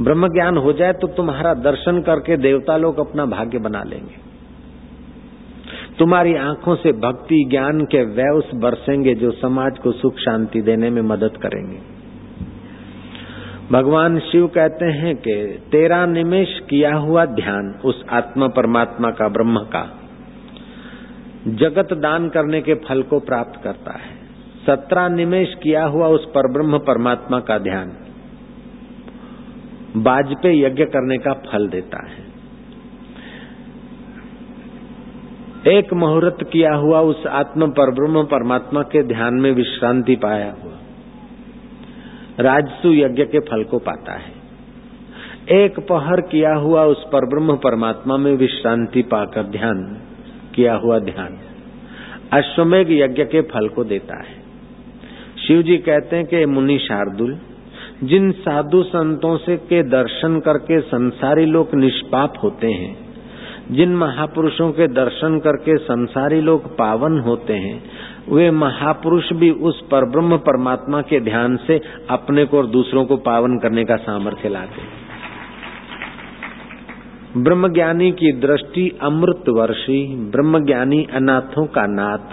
ब्रह्म 0.00 0.28
ज्ञान 0.28 0.56
हो 0.56 0.72
जाए 0.72 0.92
तो 0.92 1.06
तुम्हारा 1.06 1.54
दर्शन 1.54 2.00
करके 2.00 2.36
देवता 2.36 2.76
लोग 2.76 2.98
अपना 2.98 3.26
भाग्य 3.26 3.58
बना 3.58 3.82
लेंगे। 3.82 4.32
तुम्हारी 5.98 6.34
आँखों 6.34 6.76
से 6.76 6.92
भक्ति, 6.92 7.44
ज्ञान 7.50 7.80
के 7.80 8.04
व्यवस 8.04 8.50
बरसेंगे 8.54 9.14
जो 9.14 9.30
समाज 9.30 9.78
को 9.78 9.92
सुख, 9.92 10.16
शांति 10.16 10.60
देने 10.60 10.90
में 10.90 11.02
मदद 11.02 11.36
करेंगे। 11.36 11.78
भगवान 13.72 14.18
शिव 14.18 14.46
कहते 14.46 14.84
हैं 14.84 15.16
कि 15.16 15.34
तेरा 15.72 16.06
निमेश 16.06 16.60
किया 16.70 16.94
हुआ 16.94 17.24
ध्यान 17.24 17.80
उस 17.84 18.04
आत्मा 18.10 18.46
परमात्मा 18.46 19.10
का, 19.10 19.28
ब्रह्म 19.28 19.58
का, 19.58 19.98
जगत 21.46 21.92
दान 21.92 22.28
करने 22.28 22.60
के 22.60 22.74
फल 22.74 23.02
को 23.02 23.20
प्राप्त 23.20 23.60
करता 23.64 23.92
है। 23.92 24.14
सत्रह 24.66 25.08
निमेश 25.08 25.54
किया 25.62 25.84
हुआ 25.84 26.06
उस 26.06 26.24
पर 26.24 26.52
ब्रह्म 26.52 26.78
परमात्मा 26.78 27.40
का 27.40 27.58
ध्यान। 27.58 27.92
बाजपे 29.96 30.66
यज्ञ 30.66 30.84
करने 30.84 31.18
का 31.18 31.32
फल 31.32 31.68
देता 31.68 32.06
है। 32.06 32.32
एक 35.78 35.94
मुहूर्त 35.94 36.50
किया 36.52 36.74
हुआ 36.74 37.00
उस 37.00 37.26
आत्म 37.26 37.70
पर, 37.70 37.90
ब्रह्म 37.90 38.24
परमात्मा 38.24 38.82
के 38.82 39.02
ध्यान 39.02 39.34
में 39.34 39.52
विश्रांति 39.52 40.16
पाया 40.16 40.54
हुआ। 40.64 40.72
राजसु 42.40 42.92
यज्ञ 42.92 43.24
के 43.24 43.38
फल 43.38 43.64
को 43.64 43.78
पाता 43.78 44.12
है। 44.12 44.32
एक 45.50 45.80
पहर 45.80 46.20
किया 46.20 46.54
हुआ 46.54 46.84
उस 46.84 47.04
पर, 47.12 47.28
ब्रह्म 47.28 47.56
परमात्मा 47.56 48.16
में 48.16 48.32
विश्रांति 48.32 49.02
पाकर 49.02 49.42
ध्यान, 49.42 50.02
किया 50.54 50.74
हुआ 50.74 50.98
ध्यान। 50.98 51.38
अश्वमेघ 52.32 52.90
यज्ञ 52.90 53.24
के 53.24 53.40
फल 53.40 53.68
को 53.68 53.84
देता 53.84 54.16
है। 54.16 54.42
शिव 55.46 55.62
जी 55.62 55.78
कहते 55.78 56.16
हैं 56.16 56.26
कि 56.26 56.46
मुनि 56.46 56.78
शार्दुल 56.78 57.38
जिन 58.02 58.32
साधु 58.32 58.82
संतों 58.82 59.36
से 59.36 59.56
के 59.56 59.82
दर्शन 59.82 60.40
करके 60.40 60.80
संसारी 60.80 61.44
लोग 61.44 61.74
निष्पाप 61.74 62.32
होते 62.42 62.66
हैं, 62.66 62.96
जिन 63.70 63.94
महापुरुषों 63.96 64.72
के 64.72 64.86
दर्शन 64.88 65.38
करके 65.38 65.76
संसारी 65.76 66.40
लोग 66.40 66.66
पावन 66.78 67.18
होते 67.20 67.52
हैं, 67.52 67.82
वे 68.28 68.50
महापुरुष 68.50 69.32
भी 69.32 69.50
उस 69.50 69.80
पर 69.80 70.04
ब्रह्म 70.10 70.36
परमात्मा 70.36 71.00
के 71.02 71.20
ध्यान 71.20 71.56
से 71.56 71.80
अपने 72.10 72.44
को 72.44 72.58
और 72.58 72.66
दूसरों 72.66 73.04
को 73.04 73.16
पावन 73.16 73.58
करने 73.58 73.84
का 73.84 73.96
सामर्थ्य 73.96 74.48
लाते 74.48 74.80
हैं। 74.80 74.90
ब्रह्मज्ञानी 77.36 78.12
की 78.12 78.32
दृष्टि 78.32 78.98
अमृत 79.02 79.44
वर्षी 79.48 80.16
ब्रह्मज्ञानी 80.16 81.06
अनाथों 81.12 81.66
का 81.66 81.86
नाथ, 81.86 82.26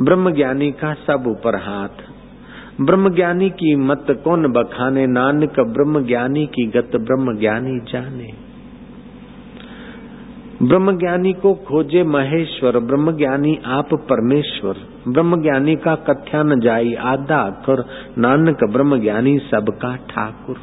ब्रह्मज्ञानी 0.00 0.70
का 0.70 0.94
सब 0.94 1.24
ऊपर 1.26 1.56
हाथ 1.56 2.13
ब्रह्मज्ञानी 2.80 3.50
की 3.50 3.76
मत 3.76 4.06
कौन 4.24 4.52
बखाने? 4.52 5.06
नानक 5.06 5.60
ब्रह्मज्ञानी 5.60 6.46
की 6.46 6.66
गत 6.66 6.90
ब्रह्मज्ञानी 6.96 7.80
जाने। 7.92 8.32
ब्रह्मज्ञानी 10.62 11.32
को 11.32 11.54
खोजे 11.54 12.02
महेश्वर, 12.02 12.78
ब्रह्मज्ञानी 12.78 13.58
आप 13.66 13.94
परमेश्वर। 13.94 14.74
ब्रह्मज्ञानी 15.08 15.76
का 15.76 15.94
कथ्या 15.94 16.42
न 16.42 16.60
जाई 16.60 16.94
आधा 16.94 17.36
अखर 17.36 17.84
नानक 18.18 18.64
ब्रह्मज्ञानी 18.64 19.38
सबका 19.38 19.96
ठाकुर। 19.96 20.56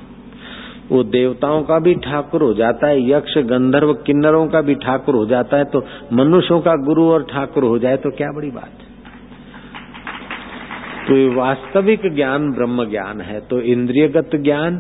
वो 0.92 1.04
देवताओं 1.04 1.64
का 1.64 1.80
भी 1.80 1.96
ठाकुर 1.96 2.42
हो 2.42 2.54
जाता 2.54 2.88
है, 2.88 3.10
यक्ष, 3.10 3.38
गंधर्व, 3.38 3.94
किन्नरों 3.94 4.48
का 4.48 4.62
भी 4.62 4.76
ठाकुर 4.76 5.16
हो 5.16 5.26
जाता 5.26 5.58
है 5.58 5.64
तो 5.64 5.86
मनुष्यों 6.14 6.60
का 6.60 6.76
गुरु 6.76 7.04
और 7.04 7.24
ठाकुर 7.24 7.64
हो 7.64 7.80
जाए 7.80 7.98
तो 7.98 8.10
क्या 8.10 8.32
बड़ी 8.32 8.52
बात 8.52 8.81
तो 11.12 11.16
ये 11.18 11.28
वास्तविक 11.28 12.02
ज्ञान 12.16 12.52
ब्रह्म 12.52 12.84
ज्ञान 12.90 13.22
है 13.22 13.40
तो 13.40 13.60
इंद्रियगत 13.62 14.36
ज्ञान, 14.44 14.76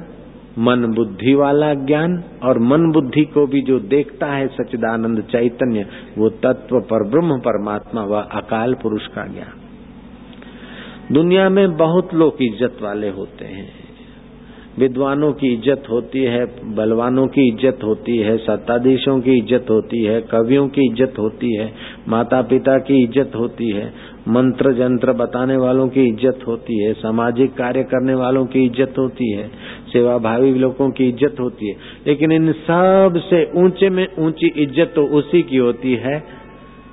मन 0.59 0.85
बुद्धि 0.95 1.33
वाला 1.33 1.73
ज्ञान 1.81 2.15
और 2.43 2.59
मन 2.59 2.91
बुद्धि 2.91 3.23
को 3.33 3.45
भी 3.47 3.61
जो 3.61 3.79
देखता 3.87 4.27
है 4.27 4.47
सच्चिदानंद 4.47 5.21
चैतन्य, 5.23 5.85
वो 6.17 6.29
तत्व 6.39 6.79
पर 6.89 7.07
ब्रह्म 7.09 7.39
परमात्मा 7.39 8.03
व 8.03 8.21
अकाल 8.33 8.73
पुरुष 8.73 9.07
का 9.07 9.25
ज्ञान। 9.27 11.13
दुनिया 11.13 11.49
में 11.49 11.77
बहुत 11.77 12.13
लोग 12.13 12.41
इज़्ज़त 12.43 12.81
वाले 12.81 13.09
होते 13.09 13.45
हैं। 13.45 13.69
विद्वानों 14.79 15.31
की 15.33 15.47
इज़्ज़त 15.53 15.89
होती 15.89 16.19
है, 16.23 16.45
बलवानों 16.75 17.25
की 17.27 17.47
इज़्ज़त 17.47 17.83
होती 17.83 18.17
है, 18.17 18.37
सत्ताधीशों 18.37 19.19
की 19.21 19.37
इज़्ज़त 19.37 19.69
होती 19.69 20.03
है, 20.03 20.21
कवियों 20.21 20.67
की 20.67 20.85
इज़्ज़त 20.87 21.19
होती 21.19 21.55
है 21.55 21.71
माता 22.07 22.41
पिता 22.41 22.77
की 22.79 23.03
इज़्ज़त 23.03 23.35
होती 23.35 23.69
है। 23.69 23.93
मंत्र 24.27 24.71
जंत्र 24.73 25.13
बताने 25.15 25.55
वालों 25.57 25.87
की 25.87 26.07
इज़्ज़त 26.07 26.43
होती 26.47 26.77
है, 26.79 26.91
सामाजिक 26.95 27.53
कार्य 27.53 27.83
करने 27.85 28.13
वालों 28.15 28.45
की 28.45 28.65
इज़्ज़त 28.65 28.97
होती 28.97 29.31
है 29.31 29.47
सेवा 29.87 30.17
भावी 30.19 30.53
लोगों 30.55 30.89
की 30.91 31.07
इज़्ज़त 31.09 31.39
होती 31.39 31.69
है। 31.69 31.75
लेकिन 32.07 32.31
इन 32.31 32.51
सबसे 32.61 33.43
ऊँचे 33.55 33.89
में 33.89 34.07
ऊँची 34.19 34.47
इज़्ज़त 34.57 34.93
तो 34.95 35.05
उसी 35.19 35.41
की 35.43 35.57
होती 35.57 35.93
है, 35.95 36.21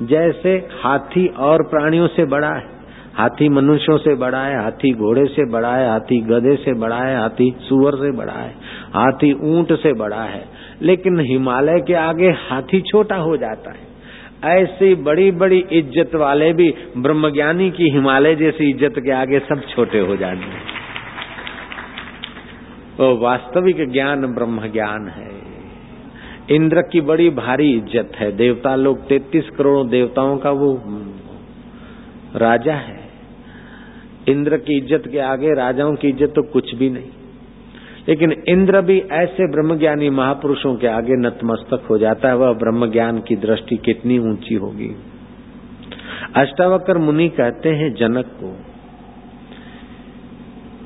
जैसे 0.03 0.57
हाथी 0.81 1.27
और 1.43 1.62
प्राणियों 1.69 2.07
से 2.09 2.25
बड़ा 2.27 2.53
है। 2.53 2.77
हाथी 3.14 3.49
मनुष्यों 3.49 3.97
से 3.99 4.14
बड़ा 4.17 4.43
है, 4.43 4.62
हाथी 4.62 4.91
घोड़े 4.93 5.27
से 5.27 5.45
बड़ा 5.53 5.75
है, 5.75 5.88
हाथी 5.88 6.21
गधे 6.23 6.55
से 6.57 6.75
बड़ा 6.75 6.97
है, 6.97 7.17
हाथी 7.17 7.51
सुअर 7.61 7.97
से 7.97 8.11
बड़ा 8.17 8.33
है, 8.33 8.51
हाथी 8.95 9.33
ऊँट 9.51 9.73
से 9.79 9.93
बड़ा 9.95 10.23
है। 10.25 10.45
लेकिन 10.83 11.21
हिमालय 11.21 11.81
के 11.81 11.95
आगे 12.01 12.31
हाथी 12.43 12.81
छोटा 12.83 13.17
हो 13.19 13.37
जाता 13.37 13.71
है। 13.71 13.87
ऐसी 14.42 14.94
बड़ी 15.05 15.31
बड़ी 15.35 15.59
इज़्ज़त 15.72 16.14
वाले 16.14 16.53
भी 16.53 16.68
ब्रह्मज्ञानी 16.96 17.70
की 17.70 17.90
हिमालय 17.90 18.35
जैसी 18.37 18.70
इज़्ज़त 18.70 18.98
के 18.98 19.11
आगे 19.12 19.38
सब 19.40 19.62
छोटे 19.68 19.98
हो 20.01 20.16
जाते 20.16 20.51
हैं। 20.51 20.62
तो 22.96 23.16
वास्तविक 23.18 23.90
ज्ञान 23.92 24.27
ब्रह्म 24.35 24.70
ज्ञान 24.72 25.09
है। 25.09 25.31
इंद्र 26.51 26.83
की 26.83 27.01
बड़ी 27.03 27.29
भारी 27.33 27.72
इज़्ज़त 27.72 28.12
है। 28.16 28.31
देवता 28.37 28.74
लोग 28.77 29.07
तैतीस 29.09 29.51
करोड़ 29.59 29.87
देवताओं 29.88 30.37
का 30.37 30.51
वो 30.53 30.72
राजा 32.37 32.74
है। 32.77 33.01
इंद्र 34.29 34.57
की 34.59 34.77
इज़्ज़त 34.77 35.09
के 35.12 35.18
आगे 35.27 35.55
राजाओं 35.55 35.94
की 35.94 36.09
इज़्ज़त 36.09 36.33
तो 36.35 36.42
कुछ 36.53 36.74
भी 36.74 36.90
नहीं। 36.90 37.11
लेकिन 38.09 38.33
इंद्र 38.49 38.81
भी 38.81 38.99
ऐसे 39.12 39.47
ब्रह्मज्ञानी 39.53 40.11
महापुरुषों 40.11 40.75
के 40.77 40.87
आगे 40.87 41.16
नतमस्तक 41.16 41.87
हो 41.90 41.99
जाता 41.99 42.29
है, 42.29 42.37
वह 42.37 42.53
ब्रह्म 42.53 42.90
ज्ञान 42.90 43.18
की 43.18 43.37
दृष्टि 43.37 43.77
कितनी 43.77 44.18
ऊँची 44.18 44.55
होगी। 44.55 44.90
अष्टावकर 46.37 46.99
मुनि 46.99 47.29
कहते 47.29 47.68
हैं 47.68 47.94
जनक 47.94 48.27
को, 48.27 48.57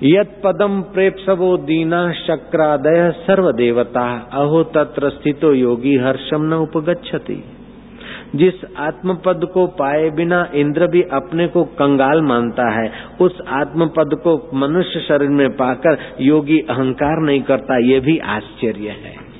यत 0.04 0.40
पदम 0.44 0.80
प्रेपसवो 0.82 1.56
दीना 1.56 2.12
शक्रादय 2.12 3.10
सर्व 3.16 3.50
देवता 3.52 4.06
अहो 4.32 4.62
तत्र 4.64 5.10
स्थितो 5.10 5.52
योगी 5.52 5.96
हर्षम 5.96 6.42
न 6.42 6.52
उपगछति 6.52 7.44
जिस 8.36 8.54
आत्म 8.78 9.14
पद 9.14 9.50
को 9.54 9.66
पाए 9.66 10.10
बिना 10.10 10.48
इंद्र 10.54 10.86
भी 10.86 11.02
अपने 11.02 11.46
को 11.46 11.64
कंगाल 11.64 12.22
मानता 12.22 12.70
है, 12.80 12.92
उस 13.20 13.38
आत्म 13.48 13.86
पद 13.86 14.10
को 14.14 14.50
मनुष्य 14.54 15.00
शरीर 15.00 15.28
में 15.28 15.50
पाकर 15.50 15.98
योगी 16.20 16.58
अहंकार 16.58 17.20
नहीं 17.20 17.42
करता, 17.42 17.78
ये 17.78 18.00
भी 18.00 18.18
आश्चर्य 18.18 18.88
है। 18.88 19.32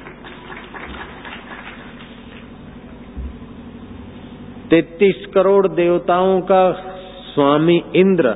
तैतीस 4.71 5.27
करोड़ 5.35 5.69
देवताओं 5.69 6.41
का 6.41 6.73
स्वामी 7.35 7.83
इंद्र 7.97 8.29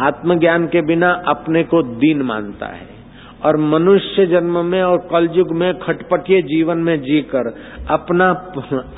आत्मज्ञान 0.00 0.66
के 0.66 0.82
बिना 0.82 1.10
अपने 1.26 1.62
को 1.62 1.82
दीन 1.82 2.22
मानता 2.22 2.66
है। 2.66 2.91
और 3.44 3.56
मनुष्य 3.56 4.26
जन्म 4.26 4.64
में 4.66 4.82
और 4.82 4.98
कलयुग 5.10 5.52
में 5.56 5.72
खटपटिए 5.78 6.42
जीवन 6.42 6.78
में 6.78 6.96
जीकर 7.00 7.52
अपना 7.90 8.30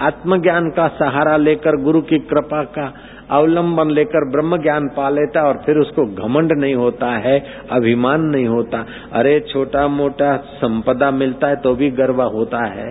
आत्मज्ञान 0.00 0.70
का 0.70 0.88
सहारा 0.98 1.36
लेकर 1.38 1.82
गुरु 1.82 2.00
की 2.02 2.18
कृपा 2.30 2.62
का 2.74 2.92
अवलंबन 3.30 3.90
लेकर 3.90 4.28
ब्रह्म 4.30 4.56
ज्ञान 4.62 4.88
पा 4.88 5.08
लेता 5.08 5.42
और 5.42 5.62
फिर 5.66 5.78
उसको 5.78 6.04
घमंड 6.16 6.52
नहीं 6.52 6.74
होता 6.74 7.06
है, 7.18 7.38
अभिमान 7.70 8.24
नहीं 8.24 8.46
होता। 8.46 8.84
अरे 9.12 9.38
छोटा 9.52 9.86
मोटा 9.88 10.36
संपदा 10.36 11.10
मिलता 11.10 11.48
है 11.48 11.56
तो 11.56 11.74
भी 11.74 11.90
गर्व 11.92 12.22
होता 12.34 12.64
है। 12.66 12.90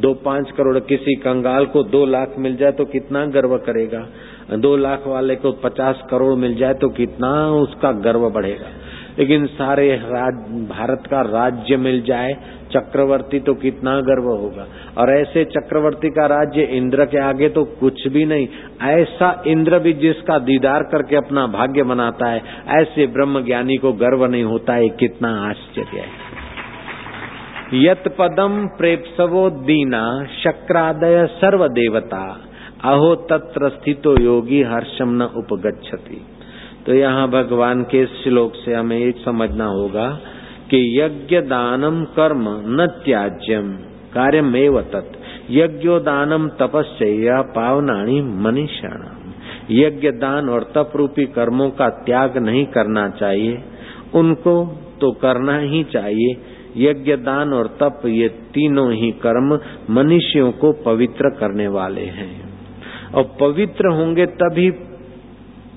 दो 0.00 0.12
पाँच 0.24 0.50
करोड़ 0.50 0.78
किसी 0.78 1.14
कंगाल 1.14 1.66
को 1.66 1.82
दो 1.86 2.04
लाख 2.06 2.34
मिल 2.38 2.56
जाए 2.56 2.72
तो 2.72 2.84
कितना 2.84 3.24
गर्व 3.30 3.56
करेगा। 3.66 4.06
दो 4.58 4.76
लाख 4.76 5.06
वाले 5.06 5.36
को 5.36 5.52
पचास 5.64 6.02
करोड़ 6.10 6.34
मिल 6.38 6.54
जाए 6.54 6.74
तो 6.74 6.88
कितना 6.92 7.32
उसका 7.56 7.92
गर्व 8.02 8.30
बढ़ेगा। 8.30 8.70
लेकिन 9.20 9.46
सारे 9.46 9.86
राज, 10.04 10.34
भारत 10.68 11.02
का 11.06 11.20
राज्य 11.22 11.76
मिल 11.76 12.00
जाए 12.02 12.32
चक्रवर्ती 12.72 13.40
तो 13.40 13.54
कितना 13.54 13.94
गर्व 14.00 14.28
होगा। 14.32 14.66
और 14.98 15.10
ऐसे 15.12 15.44
चक्रवर्ती 15.46 16.10
का 16.10 16.26
राज्य 16.26 16.62
इंद्र 16.76 17.04
के 17.04 17.18
आगे 17.18 17.48
तो 17.48 17.64
कुछ 17.80 18.06
भी 18.08 18.24
नहीं। 18.24 18.46
ऐसा 18.90 19.30
इंद्र 19.46 19.78
भी 19.78 19.92
जिसका 19.98 20.38
दीदार 20.38 20.82
करके 20.82 21.16
अपना 21.16 21.46
भाग्य 21.48 21.82
बनाता 21.82 22.30
है 22.30 22.42
ऐसे 22.78 23.06
ब्रह्म 23.12 23.44
ज्ञानी 23.44 23.76
को 23.76 23.92
गर्व 23.98 24.24
नहीं 24.26 24.44
होता 24.44 24.74
है 24.74 24.88
कितना 24.98 25.34
आश्चर्य 25.48 26.00
है। 26.00 26.28
यत 27.74 28.04
पदम 28.18 28.66
प्रेपसवो 28.78 29.48
दीना 29.64 30.04
शक्रादय 30.38 31.26
सर्व 31.34 31.66
देवता 31.74 32.22
अहो 32.84 33.14
तत्र 33.30 33.68
स्थितो 33.68 34.20
योगी 34.20 34.62
हर्षम 34.62 35.10
न 35.12 35.22
उपगछति 35.36 36.20
तो 36.86 36.94
यहाँ 36.94 37.28
भगवान 37.28 37.82
के 37.82 38.06
श्लोक 38.06 38.52
से 38.54 38.74
हमें 38.74 38.98
एक 38.98 39.16
समझना 39.24 39.64
होगा 39.64 40.20
कि 40.70 41.00
यज्ञ 41.00 41.40
दानम 41.40 42.04
कर्म 42.04 42.44
न 42.48 42.86
त्याज्यम, 43.04 43.72
कार्यमेव 44.14 44.80
तत्। 44.80 45.20
यज्ञोदानम 45.50 46.48
तपस्या 46.48 47.42
पावनाणी 47.42 48.22
मनीषाणाम। 48.22 49.32
यज्ञ 49.70 50.10
दान 50.10 50.48
और 50.48 50.62
तप 50.62 50.92
रूपी 50.96 51.24
कर्मों 51.24 51.70
का 51.70 51.88
त्याग 51.88 52.38
नहीं 52.38 52.66
करना 52.66 53.08
चाहिए। 53.08 53.58
उनको 54.14 54.78
तो 55.00 55.10
करना 55.10 55.58
ही 55.58 55.84
चाहिए। 55.84 56.36
यज्ञ 56.76 57.16
दान 57.16 57.52
और 57.52 57.66
तप 57.66 58.02
ये 58.06 58.28
तीनों 58.28 58.92
ही 58.92 59.10
कर्म 59.10 59.58
मनुष्यों 59.90 60.52
को 60.52 60.72
पवित्र 60.72 61.28
करने 61.28 61.68
वाले 61.68 62.04
हैं। 62.04 62.50
और 63.14 63.36
पवित्र 63.40 63.88
होंगे 63.88 64.26
तभी 64.26 64.70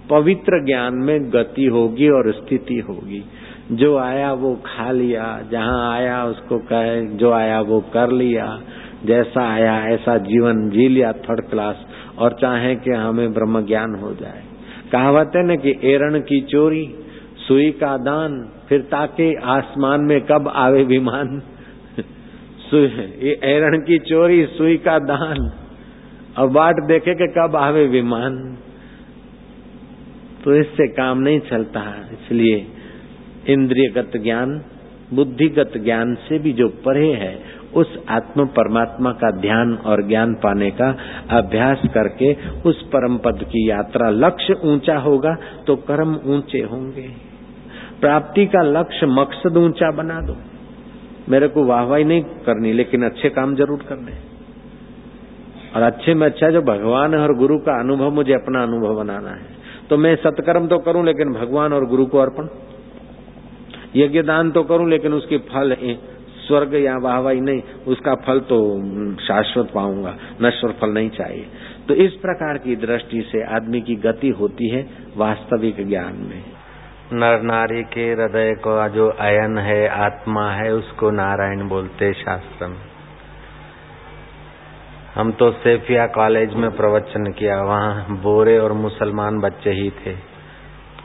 पवित्र 0.09 0.65
ज्ञान 0.65 0.93
में 0.93 1.29
गति 1.29 1.65
होगी 1.65 2.09
और 2.09 2.33
स्थिति 2.33 2.79
होगी। 2.79 3.25
जो 3.71 3.97
आया 3.97 4.33
वो 4.33 4.55
खा 4.65 4.91
लिया, 4.91 5.41
जहाँ 5.51 5.93
आया 5.93 6.25
उसको 6.25 6.57
कहे, 6.57 7.07
जो 7.07 7.31
आया 7.31 7.61
वो 7.61 7.81
कर 7.81 8.11
लिया, 8.11 8.61
जैसा 9.05 9.53
आया, 9.53 9.87
ऐसा 9.87 10.17
जीवन 10.17 10.69
जी 10.69 10.87
लिया 10.87 11.13
थर्ड 11.13 11.49
क्लास 11.49 11.85
और 12.17 12.33
चाहे 12.41 12.75
कि 12.75 12.91
हमें 12.91 13.33
ब्रह्म 13.33 13.65
ज्ञान 13.65 13.95
हो 13.95 14.13
जाए। 14.13 14.43
कहावत 14.91 15.31
है 15.35 15.43
न 15.43 15.55
कि 15.57 15.79
एरण 15.83 16.19
की 16.19 16.41
चोरी, 16.41 16.95
सुई 17.47 17.71
का 17.71 17.97
दान, 17.97 18.49
फिर 18.69 18.81
ताके 18.81 19.35
आसमान 19.35 20.01
में 20.01 20.21
कब 20.21 20.51
आवे 20.55 20.83
विमान? 20.83 21.41
एरण 23.43 23.77
की 23.77 23.99
चोरी, 23.99 24.45
सुई 24.45 24.77
का 24.77 24.99
दान। 24.99 25.51
और 26.37 26.49
बाट 26.49 26.75
देखे 26.87 27.15
कि 27.15 27.27
कब 27.27 27.55
आवे 27.55 27.87
विमान? 27.87 28.57
तो 30.43 30.55
इससे 30.55 30.87
काम 30.93 31.19
नहीं 31.19 31.39
चलता। 31.41 31.79
है 31.79 32.03
इसलिए 32.13 32.65
इंद्रियगत 33.49 34.11
ज्ञान, 34.23 34.61
बुद्धिगत 35.13 35.73
ज्ञान 35.77 36.13
से 36.27 36.39
भी 36.39 36.53
जो 36.53 36.67
परे 36.85 37.11
है, 37.13 37.33
उस 37.73 37.97
आत्म 38.09 38.45
परमात्मा 38.47 39.11
का 39.11 39.29
ध्यान 39.31 39.73
और 39.85 40.01
ज्ञान 40.07 40.33
पाने 40.33 40.69
का 40.71 40.89
अभ्यास 41.31 41.81
करके 41.93 42.33
उस 42.61 42.81
परम 42.87 43.17
पद 43.17 43.43
की 43.43 43.69
यात्रा 43.69 44.09
लक्ष्य 44.09 44.55
ऊँचा 44.63 44.97
होगा 44.97 45.35
तो 45.67 45.75
कर्म 45.85 46.15
ऊँचे 46.25 46.61
होंगे। 46.63 47.07
प्राप्ति 48.01 48.45
का 48.45 48.61
लक्ष्य 48.61 49.07
मकसद 49.11 49.57
ऊँचा 49.57 49.91
बना 49.91 50.19
दो। 50.21 50.35
मेरे 51.29 51.47
को 51.47 51.63
वाहवाही 51.65 52.03
नहीं 52.03 52.23
करनी, 52.45 52.73
लेकिन 52.73 53.05
अच्छे 53.05 53.29
काम 53.29 53.55
ज़रूर 53.55 53.85
करने। 53.89 54.13
और 55.75 55.81
अच्छे 55.81 56.13
में 56.13 56.25
अच्छा 56.27 56.49
जो 56.49 56.61
भगवान 56.61 57.15
और 57.15 57.33
गुरु 57.37 57.57
का 57.57 57.79
अनुभव, 57.79 58.11
मुझे 58.11 58.33
अपना 58.33 58.63
अनुभव 58.63 58.95
बनाना 58.95 59.29
है। 59.29 59.52
तो 59.89 59.97
मैं 59.97 60.15
सत्कर्म 60.15 60.67
तो 60.67 60.77
करूँ, 60.77 61.05
लेकिन 61.05 61.33
भगवान 61.33 61.73
और 61.73 61.85
गुरु 61.85 62.05
को 62.05 62.19
अर्पण। 62.19 62.47
यज्ञ 63.95 64.21
दान 64.21 64.51
तो 64.51 64.63
करूँ, 64.63 64.89
लेकिन 64.89 65.13
उसके 65.13 65.37
फल 65.37 65.75
स्वर्ग 66.47 66.73
या 66.75 66.97
वाहवाही 66.97 67.41
नहीं, 67.41 67.61
उसका 67.87 68.15
फल 68.15 68.39
तो 68.39 68.57
शाश्वत 69.21 69.69
पाऊँगा, 69.73 70.15
नश्वर 70.41 70.71
फल 70.71 70.89
नहीं 70.89 71.09
चाहिए। 71.09 71.45
तो 71.87 71.93
इस 71.93 72.13
प्रकार 72.13 72.57
की 72.57 72.75
दृष्टि 72.75 73.21
से 73.31 73.43
आदमी 73.55 73.81
की 73.81 73.95
गति 73.95 74.29
होती 74.29 74.69
है 74.69 74.85
वास्तविक 75.17 75.87
ज्ञान 75.87 76.15
में। 76.15 76.43
नर 77.13 77.41
नारी 77.41 77.83
के 77.83 78.11
हृदय 78.11 78.53
का 78.53 78.87
जो 78.87 79.09
अयन 79.09 79.57
है, 79.57 79.87
आत्मा 79.87 80.49
है, 80.51 80.73
उसको 80.73 81.11
नारायण 81.11 81.67
बोलते 81.69 82.13
शास्त्र 82.13 82.67
में। 82.67 82.92
हम 85.15 85.31
तो 85.31 85.51
सेफिया 85.51 86.07
कॉलेज 86.07 86.53
में 86.53 86.71
प्रवचन 86.71 87.31
किया, 87.31 87.61
वहाँ 87.61 88.05
बोरे 88.09 88.57
और 88.57 88.73
मुसलमान 88.73 89.39
बच्चे 89.39 89.69
ही 89.69 89.89
थे। 89.89 90.15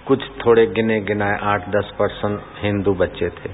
कुछ 0.06 0.22
थोड़े 0.46 0.66
गिने 0.66 1.00
गिनाए 1.00 1.38
आठ 1.42 1.68
दस 1.68 1.92
परसेंट 1.98 2.40
हिंदू 2.62 2.94
बच्चे 2.94 3.28
थे। 3.28 3.50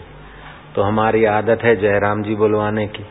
तो 0.74 0.82
हमारी 0.82 1.24
आदत 1.24 1.58
है 1.62 1.76
जयराम 1.76 2.22
जी 2.22 2.34
बुलवाने 2.34 2.86
की। 2.86 3.04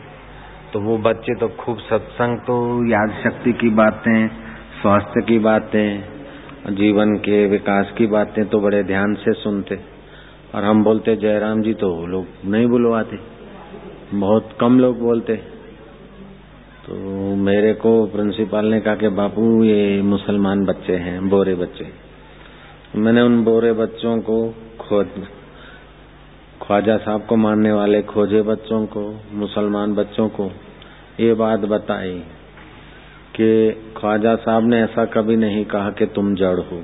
तो 0.72 0.80
वो 0.80 0.98
बच्चे 0.98 1.34
तो 1.34 1.48
खूब 1.48 1.78
सत्संग 1.78 2.38
तो 2.38 2.88
याद 2.90 3.10
शक्ति 3.24 3.52
की 3.52 3.68
बातें, 3.68 4.28
स्वास्थ्य 4.82 5.22
की 5.22 5.38
बातें, 5.38 6.04
जीवन 6.74 7.14
के 7.14 7.46
विकास 7.46 7.92
की 7.98 8.06
बातें 8.06 8.46
तो 8.46 8.60
बड़े 8.60 8.82
ध्यान 8.82 9.14
से 9.14 9.32
सुनते। 9.32 9.80
और 10.54 10.64
हम 10.64 10.84
बोलते, 10.84 11.16
जयराम 11.16 11.62
जी 11.62 11.74
तो 11.74 12.06
लोग 12.06 12.26
नहीं 12.44 12.66
बुलवाते। 12.66 13.18
बहुत 14.14 14.56
कम 14.60 14.78
लोग 14.80 14.98
बोलते। 14.98 15.53
तो 16.86 16.94
मेरे 17.36 17.74
को 17.74 18.06
प्रिंसिपल 18.06 18.64
ने 18.64 18.80
कहा 18.80 18.94
कि 18.94 19.08
बापू, 19.08 19.64
ये 19.64 20.02
मुसलमान 20.02 20.64
बच्चे 20.64 20.96
हैं, 20.96 21.28
बोरे 21.28 21.54
बच्चे। 21.54 21.86
मैंने 22.96 23.20
उन 23.20 23.44
बोरे 23.44 23.72
बच्चों 23.72 24.18
को 24.20 24.54
खोज, 24.80 25.06
ख्वाजा 26.62 26.96
साहब 26.96 27.26
को 27.26 27.36
मानने 27.36 27.72
वाले 27.72 28.02
खोजे 28.02 28.42
बच्चों 28.42 28.86
को, 28.86 29.20
मुसलमान 29.32 29.94
बच्चों 29.94 30.28
को 30.28 30.50
ये 31.20 31.34
बात 31.34 31.60
बताई 31.60 32.18
कि 33.36 33.70
ख्वाजा 33.96 34.34
साहब 34.34 34.66
ने 34.66 34.82
ऐसा 34.82 35.04
कभी 35.04 35.36
नहीं 35.36 35.64
कहा 35.64 35.90
कि 35.90 36.06
तुम 36.06 36.34
जड़ 36.34 36.60
हो। 36.60 36.82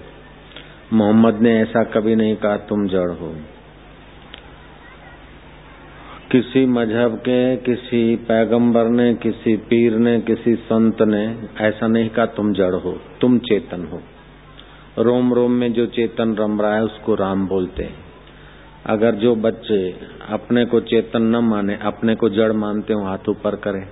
मोहम्मद 0.93 1.41
ने 1.41 1.61
ऐसा 1.61 1.85
कभी 1.85 2.15
नहीं 2.15 2.37
कहा, 2.37 2.57
तुम 2.57 2.89
जड़ 2.89 3.11
हो। 3.11 3.35
किसी 6.33 6.67
मज़हब 6.67 7.17
के, 7.17 7.57
किसी 7.57 8.17
पैगंबर 8.17 8.85
ने, 8.85 9.15
किसी 9.15 9.57
पीर 9.57 9.93
ने, 9.97 10.21
किसी 10.21 10.55
संत 10.55 11.03
ने 11.03 11.49
ऐसा 11.61 11.87
नहीं 11.87 12.09
कहा, 12.09 12.27
तुम 12.27 12.53
जड़ 12.53 12.75
हो, 12.75 13.01
तुम 13.21 13.39
चेतन 13.39 13.85
हो. 13.85 14.01
रोम 15.03 15.35
रोम 15.35 15.51
में 15.51 15.73
जो 15.73 15.87
चेतन 15.87 16.35
रम 16.35 16.61
रहा 16.61 16.75
है, 16.75 16.83
उसको 16.83 17.15
राम 17.15 17.49
बोलते 17.49 17.85
हैं। 17.85 17.95
अगर 18.87 19.15
जो 19.15 19.37
बच्चे 19.37 19.95
अपने 20.29 20.65
को 20.65 20.81
चेतन 20.81 21.23
न 21.23 21.37
माने, 21.37 21.79
अपने 21.83 22.15
को 22.15 22.29
जड़ 22.29 22.53
मानते 22.53 22.93
हो, 22.93 23.05
हाथ 23.05 23.29
ऊपर 23.29 23.57
करें। 23.57 23.89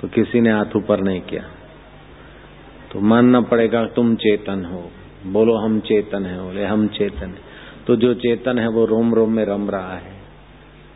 तो 0.00 0.08
किसी 0.08 0.40
ने 0.40 0.50
हाथ 0.50 0.76
ऊपर 0.76 1.00
नहीं 1.00 1.20
किया। 1.20 1.42
तो 2.92 3.00
मानना 3.00 3.40
पड़ेगा, 3.40 3.86
तुम 3.86 4.16
चेतन 4.16 4.64
हो। 4.64 4.90
बोलो, 5.26 5.54
हम 5.54 5.80
चेतन 5.80 6.26
है। 6.26 6.42
बोले, 6.42 6.64
हम 6.64 6.88
चेतन 6.88 7.26
है। 7.26 7.38
तो 7.86 7.96
जो 7.96 8.14
चेतन 8.14 8.58
है, 8.58 8.68
वो 8.68 8.84
रोम 8.84 9.14
रोम 9.14 9.32
में 9.32 9.44
रम 9.44 9.70
रहा 9.70 9.94
है। 9.94 10.17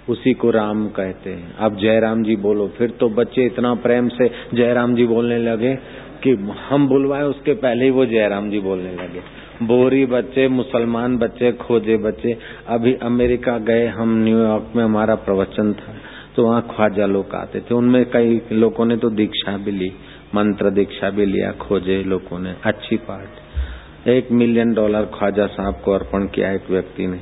उसी 0.09 0.33
को 0.35 0.51
राम 0.51 0.87
कहते 0.89 1.31
हैं। 1.31 1.55
अब 1.57 1.77
जयराम 1.79 2.23
जी 2.25 2.37
बोलो, 2.39 2.67
फिर 2.69 2.91
तो 2.91 3.09
बच्चे 3.11 3.45
इतना 3.47 3.75
प्रेम 3.77 4.09
से 4.11 4.31
जयराम 4.55 4.95
जी 4.95 5.07
बोलने 5.07 5.39
लगे 5.41 5.75
कि 6.23 6.31
हम 6.69 6.89
बुलवाए, 6.89 7.23
उसके 7.25 7.55
पहले 7.57 7.85
ही 7.85 7.91
वो 7.91 8.07
जयराम 8.07 8.51
जी 8.51 8.61
बोलने 8.61 8.93
लगे। 8.95 9.21
बोरी 9.65 10.05
बच्चे, 10.07 10.47
मुसलमान 10.51 11.17
बच्चे, 11.19 11.53
खोजे 11.59 11.97
बच्चे, 11.99 12.37
अभी 12.69 12.95
अमेरिका 13.03 13.59
गए, 13.61 13.87
हम 13.89 14.17
न्यूयॉर्क 14.19 14.73
में 14.77 14.83
हमारा 14.85 15.15
प्रवचन 15.21 15.73
था 15.73 15.95
तो 16.37 16.45
वहाँ 16.45 16.61
ख्वाजा 16.71 17.07
लोग 17.07 17.35
आते 17.35 17.61
थे। 17.61 17.75
उनमें 17.75 18.05
कई 18.11 18.41
लोगों 18.53 18.85
ने 18.87 18.97
तो 18.97 19.11
दीक्षा 19.11 19.57
भी 19.57 19.71
ली, 19.71 19.93
मंत्र 20.35 20.71
दीक्षा 20.71 21.11
भी 21.11 21.27
लिया, 21.27 21.51
खोजे 21.61 22.03
लोगों 22.05 22.39
ने। 22.39 22.55
अच्छी 22.65 22.97
पार्ट 23.09 24.09
एक 24.09 24.31
मिलियन 24.33 24.73
डॉलर 24.75 25.11
ख्वाजा 25.15 25.47
साहब 25.49 25.81
को 25.85 25.93
अर्पण 25.93 26.27
किया 26.27 26.53
एक 26.53 26.71
व्यक्ति 26.71 27.07
ने। 27.07 27.19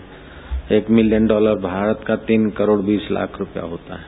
एक 0.70 0.90
मिलियन 0.90 1.26
डॉलर 1.26 1.54
भारत 1.54 2.04
का 2.06 2.16
तीन 2.16 2.48
करोड़ 2.50 2.80
बीस 2.80 3.08
लाख 3.10 3.38
रुपया 3.38 3.62
होता 3.62 3.94
है। 3.94 4.04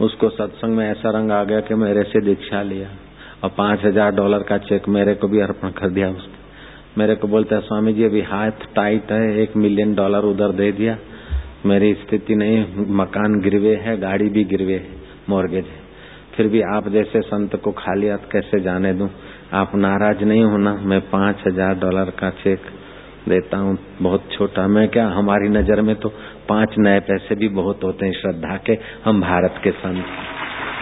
उसको 0.00 0.28
सत्संग 0.28 0.76
में 0.76 0.88
ऐसा 0.90 1.10
रंग 1.10 1.30
आ 1.30 1.42
गया 1.44 1.60
कि 1.60 1.74
मेरे 1.74 2.02
से 2.02 2.20
दीक्षा 2.20 2.62
लिया 2.62 2.88
और 3.44 3.50
पाँच 3.58 3.84
हज़ार 3.84 4.14
डॉलर 4.14 4.42
का 4.42 4.58
चेक 4.58 4.88
मेरे 4.88 5.14
को 5.14 5.28
भी 5.28 5.40
अर्पण 5.40 5.70
कर 5.70 5.90
दिया 5.90 6.08
उसने। 6.08 6.44
मेरे 6.98 7.14
को 7.14 7.28
बोलता 7.28 7.56
है, 7.56 7.62
स्वामी 7.62 7.92
जी, 7.92 8.04
अभी 8.04 8.20
हाथ 8.22 8.64
टाइट 8.74 9.12
है, 9.12 9.36
एक 9.38 9.56
मिलियन 9.56 9.94
डॉलर 9.94 10.24
उधर 10.24 10.52
दे 10.52 10.70
दिया। 10.72 10.96
मेरी 11.66 11.92
स्थिति 11.94 12.34
नहीं, 12.34 12.64
मकान 12.96 13.40
गिरवे 13.40 13.74
है, 13.76 13.96
गाड़ी 14.00 14.28
भी 14.28 14.44
गिरवे 14.44 14.74
है 14.74 14.96
मोर्गेज 15.28 15.64
है। 15.64 15.84
फिर 16.36 16.48
भी 16.48 16.62
आप 16.74 16.88
जैसे 16.88 17.20
संत 17.20 17.56
को 17.56 17.72
खाली 17.74 18.08
हाथ 18.08 18.30
कैसे 18.32 18.60
जाने 18.60 18.92
दूँ? 18.92 19.10
आप 19.52 19.74
नाराज़ 19.76 20.24
नहीं 20.24 20.44
होना, 20.44 20.74
मैं 20.74 21.00
पाँच 21.10 21.46
हज़ार 21.46 21.74
डॉलर 21.74 22.10
का 22.10 22.30
चेक 22.38 22.60
देता 23.28 23.56
हूँ, 23.56 23.78
बहुत 24.02 24.28
छोटा। 24.32 24.66
मैं 24.68 24.88
क्या, 24.88 25.06
हमारी 25.08 25.48
नज़र 25.48 25.80
में 25.80 25.94
तो 25.96 26.08
पाँच 26.48 26.74
नए 26.78 27.00
पैसे 27.00 27.34
भी 27.34 27.48
बहुत 27.48 27.84
होते 27.84 28.06
हैं 28.06 28.12
श्रद्धा 28.12 28.56
के, 28.56 28.78
हम 29.04 29.20
भारत 29.20 29.60
के 29.64 29.70
संत। 29.70 30.04